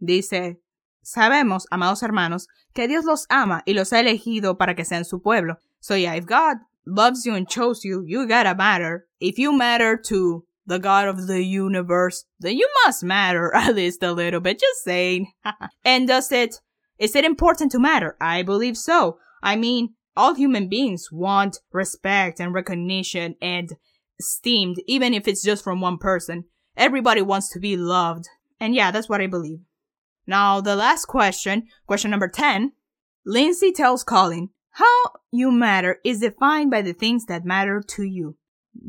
dice, 0.00 0.56
sabemos, 1.02 1.66
amados 1.70 2.02
hermanos, 2.02 2.46
que 2.74 2.88
Dios 2.88 3.04
los 3.04 3.26
ama 3.30 3.62
y 3.66 3.72
los 3.72 3.92
ha 3.92 4.00
elegido 4.00 4.58
para 4.58 4.74
que 4.74 4.84
sean 4.84 5.04
su 5.04 5.20
pueblo. 5.20 5.56
So 5.80 5.94
yeah, 5.94 6.14
if 6.14 6.26
God 6.26 6.58
loves 6.86 7.24
you 7.24 7.34
and 7.34 7.48
chose 7.48 7.84
you, 7.84 8.02
you 8.06 8.26
gotta 8.26 8.54
matter. 8.54 9.06
If 9.20 9.38
you 9.38 9.52
matter 9.52 9.96
to 10.08 10.44
the 10.66 10.78
God 10.78 11.08
of 11.08 11.26
the 11.26 11.42
universe, 11.42 12.24
then 12.38 12.56
you 12.56 12.68
must 12.84 13.02
matter 13.02 13.52
at 13.54 13.74
least 13.74 14.02
a 14.02 14.12
little 14.12 14.40
bit. 14.40 14.60
Just 14.60 14.84
saying. 14.84 15.32
and 15.84 16.08
does 16.08 16.30
it, 16.32 16.60
is 16.98 17.16
it 17.16 17.24
important 17.24 17.72
to 17.72 17.78
matter? 17.78 18.16
I 18.20 18.42
believe 18.42 18.76
so. 18.76 19.18
I 19.42 19.56
mean, 19.56 19.94
all 20.16 20.34
human 20.34 20.68
beings 20.68 21.08
want 21.10 21.58
respect 21.72 22.38
and 22.38 22.54
recognition 22.54 23.34
and 23.40 23.72
esteemed, 24.18 24.76
even 24.86 25.14
if 25.14 25.26
it's 25.26 25.42
just 25.42 25.64
from 25.64 25.80
one 25.80 25.98
person. 25.98 26.44
Everybody 26.76 27.22
wants 27.22 27.50
to 27.52 27.60
be 27.60 27.76
loved. 27.76 28.28
And 28.60 28.74
yeah, 28.74 28.90
that's 28.90 29.08
what 29.08 29.20
I 29.20 29.26
believe. 29.26 29.60
Now, 30.26 30.60
the 30.60 30.76
last 30.76 31.06
question, 31.06 31.66
question 31.86 32.10
number 32.10 32.28
10. 32.28 32.72
Lindsay 33.24 33.72
tells 33.72 34.04
Colin, 34.04 34.50
how 34.70 35.02
you 35.30 35.50
matter 35.50 35.98
is 36.04 36.20
defined 36.20 36.70
by 36.70 36.82
the 36.82 36.92
things 36.92 37.26
that 37.26 37.44
matter 37.44 37.82
to 37.88 38.04
you. 38.04 38.36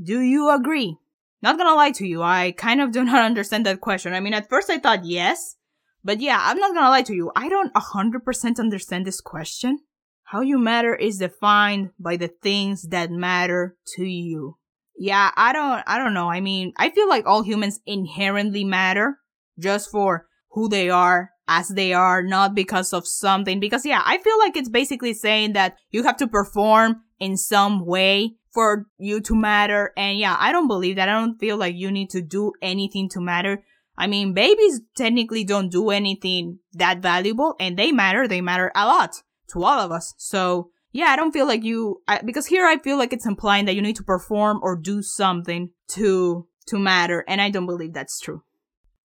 Do 0.04 0.22
you 0.22 0.50
agree? 0.50 0.98
Not 1.44 1.58
gonna 1.58 1.76
lie 1.76 1.92
to 1.92 2.08
you, 2.08 2.24
I 2.24 2.54
kind 2.54 2.80
of 2.80 2.92
do 2.92 3.04
not 3.04 3.22
understand 3.30 3.66
that 3.66 3.82
question. 3.82 4.14
I 4.14 4.22
mean, 4.22 4.34
at 4.34 4.50
first 4.50 4.70
I 4.70 4.80
thought 4.80 5.04
yes, 5.04 5.58
but 6.02 6.22
yeah, 6.22 6.40
I'm 6.42 6.58
not 6.58 6.74
gonna 6.74 6.90
lie 6.90 7.04
to 7.04 7.14
you, 7.14 7.32
I 7.36 7.50
don't 7.50 7.74
100% 7.74 8.60
understand 8.60 9.06
this 9.06 9.20
question. 9.20 9.80
How 10.24 10.40
you 10.40 10.58
matter 10.58 10.96
is 10.96 11.18
defined 11.18 11.90
by 12.00 12.16
the 12.16 12.30
things 12.30 12.88
that 12.88 13.12
matter 13.12 13.76
to 13.98 14.06
you. 14.06 14.58
Yeah, 14.98 15.32
I 15.36 15.52
don't 15.52 15.84
I 15.86 15.98
don't 15.98 16.14
know. 16.14 16.32
I 16.32 16.40
mean, 16.40 16.72
I 16.78 16.90
feel 16.90 17.10
like 17.10 17.26
all 17.26 17.44
humans 17.44 17.82
inherently 17.86 18.64
matter 18.64 19.18
just 19.60 19.92
for 19.92 20.28
who 20.52 20.70
they 20.70 20.90
are 20.90 21.33
as 21.48 21.68
they 21.70 21.94
are, 21.94 22.24
not 22.24 22.56
because 22.56 22.94
of 22.94 23.08
something. 23.08 23.60
Because 23.60 23.86
yeah, 23.86 24.02
I 24.06 24.18
feel 24.18 24.38
like 24.40 24.56
it's 24.56 24.70
basically 24.70 25.14
saying 25.14 25.54
that 25.54 25.78
you 25.92 26.04
have 26.04 26.18
to 26.18 26.28
perform 26.28 27.02
in 27.20 27.38
some 27.38 27.86
way 27.86 28.36
for 28.52 28.86
you 28.98 29.22
to 29.22 29.36
matter. 29.36 29.92
And 29.98 30.18
yeah, 30.18 30.36
I 30.40 30.52
don't 30.52 30.68
believe 30.68 30.96
that. 30.98 31.10
I 31.10 31.20
don't 31.20 31.40
feel 31.40 31.58
like 31.58 31.76
you 31.76 31.92
need 31.92 32.10
to 32.12 32.22
do 32.22 32.54
anything 32.62 33.10
to 33.10 33.22
matter. 33.22 33.64
I 33.98 34.08
mean, 34.08 34.34
babies 34.34 34.82
technically 34.96 35.44
don't 35.44 35.70
do 35.70 35.90
anything 35.90 36.60
that 36.74 37.00
valuable 37.00 37.56
and 37.60 37.78
they 37.78 37.92
matter. 37.92 38.28
They 38.28 38.42
matter 38.42 38.72
a 38.76 38.86
lot 38.86 39.22
to 39.50 39.64
all 39.64 39.80
of 39.80 39.92
us. 39.92 40.14
So 40.18 40.72
yeah, 40.94 41.08
I 41.08 41.16
don't 41.16 41.32
feel 41.32 41.48
like 41.48 41.64
you, 41.64 42.02
I, 42.08 42.22
because 42.24 42.46
here 42.46 42.66
I 42.66 42.78
feel 42.78 42.98
like 42.98 43.14
it's 43.14 43.26
implying 43.26 43.66
that 43.66 43.76
you 43.76 43.82
need 43.82 43.96
to 43.96 44.04
perform 44.04 44.60
or 44.62 44.76
do 44.76 45.02
something 45.02 45.72
to, 45.90 46.48
to 46.68 46.80
matter, 46.80 47.26
and 47.28 47.42
I 47.42 47.50
don't 47.50 47.66
believe 47.66 47.94
that's 47.94 48.20
true. 48.20 48.44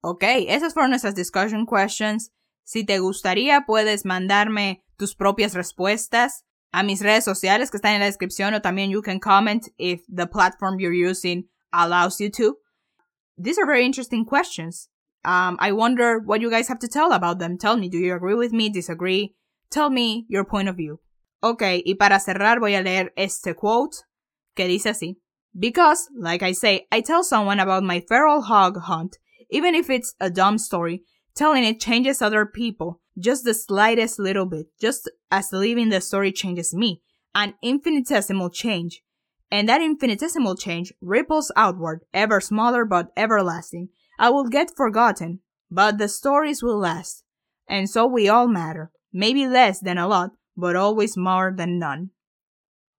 Ok, 0.03 0.25
esas 0.49 0.75
fueron 0.75 0.91
nuestras 0.91 1.15
discussion 1.15 1.65
questions. 1.65 2.33
Si 2.65 2.85
te 2.85 2.99
gustaría, 2.99 3.65
puedes 3.67 4.05
mandarme 4.05 4.83
tus 4.97 5.15
propias 5.15 5.55
respuestas 5.55 6.45
a 6.73 6.83
mis 6.83 7.01
redes 7.01 7.25
sociales 7.25 7.71
que 7.71 7.77
están 7.77 7.95
en 7.95 8.01
la 8.01 8.07
descripción 8.07 8.55
o 8.55 8.61
también 8.61 8.91
you 8.91 9.01
can 9.01 9.21
comment 9.21 9.69
if 9.79 10.03
the 10.09 10.27
platform 10.27 10.81
you're 10.81 10.93
using 10.93 11.49
allows 11.73 12.19
you 12.19 12.31
to. 12.31 12.59
These 13.39 13.59
are 13.59 13.67
very 13.67 13.85
interesting 13.85 14.25
questions. 14.25 14.89
Um, 15.25 15.57
I 15.61 15.71
wonder 15.71 16.19
what 16.19 16.41
you 16.41 16.51
guys 16.51 16.69
have 16.69 16.81
to 16.81 16.89
tell 16.89 17.13
about 17.13 17.39
them. 17.39 17.57
Tell 17.57 17.77
me, 17.77 17.89
do 17.89 17.99
you 17.99 18.15
agree 18.15 18.35
with 18.35 18.53
me, 18.53 18.71
disagree? 18.71 19.37
Tell 19.71 19.89
me 19.89 20.27
your 20.29 20.45
point 20.45 20.69
of 20.69 20.77
view. 20.77 21.01
Ok, 21.43 21.63
y 21.85 21.95
para 21.95 22.19
cerrar 22.19 22.59
voy 22.59 22.75
a 22.75 22.83
leer 22.83 23.13
este 23.17 23.55
quote 23.55 24.05
que 24.57 24.67
dice 24.67 24.91
así. 24.91 25.17
Because, 25.57 26.09
like 26.19 26.43
I 26.43 26.53
say, 26.53 26.87
I 26.91 27.03
tell 27.03 27.23
someone 27.23 27.61
about 27.61 27.85
my 27.85 28.01
feral 28.01 28.43
hog 28.43 28.79
hunt, 28.79 29.19
even 29.53 29.75
if 29.75 29.91
it's 29.91 30.15
a 30.19 30.31
dumb 30.31 30.59
story, 30.59 31.05
telling 31.35 31.63
it 31.63 31.79
changes 31.79 32.21
other 32.21 32.47
people, 32.47 33.01
just 33.19 33.45
the 33.45 33.55
slightest 33.55 34.19
little 34.19 34.47
bit, 34.47 34.67
just 34.81 35.11
as 35.31 35.53
living 35.53 35.91
the 35.91 36.01
story 36.01 36.33
changes 36.33 36.75
me, 36.75 37.03
an 37.35 37.55
infinitesimal 37.63 38.51
change. 38.51 39.03
And 39.51 39.69
that 39.69 39.83
infinitesimal 39.83 40.57
change 40.57 40.93
ripples 41.03 41.53
outward, 41.55 42.01
ever 42.15 42.41
smaller 42.41 42.87
but 42.87 43.13
everlasting. 43.17 43.91
I 44.19 44.31
will 44.31 44.49
get 44.49 44.75
forgotten, 44.75 45.41
but 45.71 45.99
the 45.99 46.09
stories 46.09 46.63
will 46.63 46.79
last. 46.79 47.23
And 47.69 47.89
so 47.89 48.07
we 48.07 48.29
all 48.29 48.49
matter. 48.49 48.91
Maybe 49.13 49.47
less 49.47 49.81
than 49.81 49.99
a 49.99 50.09
lot, 50.09 50.31
but 50.57 50.75
always 50.75 51.17
more 51.17 51.53
than 51.55 51.79
none. 51.79 52.11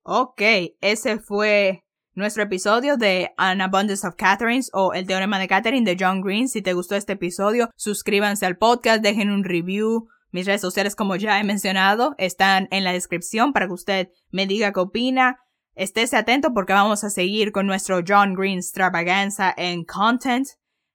Ok, 0.05 0.75
ese 0.81 1.17
fue 1.25 1.82
nuestro 2.15 2.43
episodio 2.43 2.95
de 2.95 3.33
An 3.37 3.61
Abundance 3.61 4.05
of 4.07 4.15
Catherines 4.15 4.69
o 4.73 4.93
El 4.93 5.07
Teorema 5.07 5.39
de 5.39 5.47
Catherine 5.47 5.89
de 5.89 5.97
John 5.99 6.21
Green. 6.21 6.47
Si 6.47 6.61
te 6.61 6.73
gustó 6.73 6.95
este 6.95 7.13
episodio, 7.13 7.69
suscríbanse 7.75 8.45
al 8.45 8.57
podcast, 8.57 9.01
dejen 9.01 9.31
un 9.31 9.43
review. 9.43 10.07
Mis 10.31 10.45
redes 10.45 10.61
sociales, 10.61 10.95
como 10.95 11.15
ya 11.15 11.39
he 11.39 11.43
mencionado, 11.43 12.15
están 12.17 12.67
en 12.71 12.83
la 12.83 12.93
descripción 12.93 13.53
para 13.53 13.67
que 13.67 13.73
usted 13.73 14.09
me 14.31 14.47
diga 14.47 14.71
qué 14.73 14.79
opina. 14.79 15.39
Estése 15.75 16.17
atento 16.17 16.53
porque 16.53 16.73
vamos 16.73 17.03
a 17.03 17.09
seguir 17.09 17.51
con 17.51 17.65
nuestro 17.65 18.01
John 18.07 18.35
Green 18.35 18.59
extravaganza 18.59 19.53
en 19.55 19.83
content. 19.83 20.47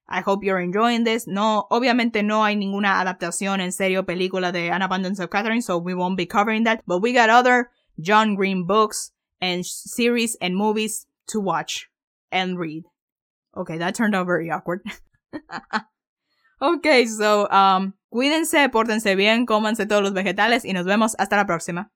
I 0.09 0.21
hope 0.25 0.45
you're 0.45 0.63
enjoying 0.63 1.03
this. 1.03 1.27
No, 1.27 1.67
obviamente 1.69 2.23
no 2.23 2.43
hay 2.43 2.55
ninguna 2.55 2.99
adaptación 2.99 3.61
en 3.61 3.71
serio 3.71 4.05
película 4.05 4.51
de 4.51 4.71
An 4.71 4.81
Abundance 4.81 5.21
of 5.21 5.29
Catherine, 5.29 5.61
so 5.61 5.77
we 5.77 5.93
won't 5.93 6.17
be 6.17 6.25
covering 6.25 6.63
that. 6.63 6.81
But 6.87 7.01
we 7.01 7.13
got 7.13 7.29
other 7.29 7.69
John 7.99 8.35
Green 8.35 8.65
books 8.65 9.13
and 9.41 9.65
series 9.65 10.37
and 10.41 10.55
movies 10.55 11.08
to 11.29 11.39
watch 11.39 11.89
and 12.31 12.57
read. 12.57 12.83
Okay, 13.55 13.77
that 13.77 13.95
turned 13.95 14.15
out 14.15 14.25
very 14.25 14.51
awkward. 14.51 14.81
okay, 16.61 17.05
so, 17.05 17.49
um, 17.49 17.93
cuídense, 18.13 18.69
pórtense 18.69 19.15
bien, 19.15 19.45
cómanse 19.45 19.87
todos 19.87 20.03
los 20.03 20.13
vegetales 20.13 20.65
y 20.65 20.73
nos 20.73 20.85
vemos 20.85 21.15
hasta 21.17 21.35
la 21.35 21.45
próxima. 21.45 21.91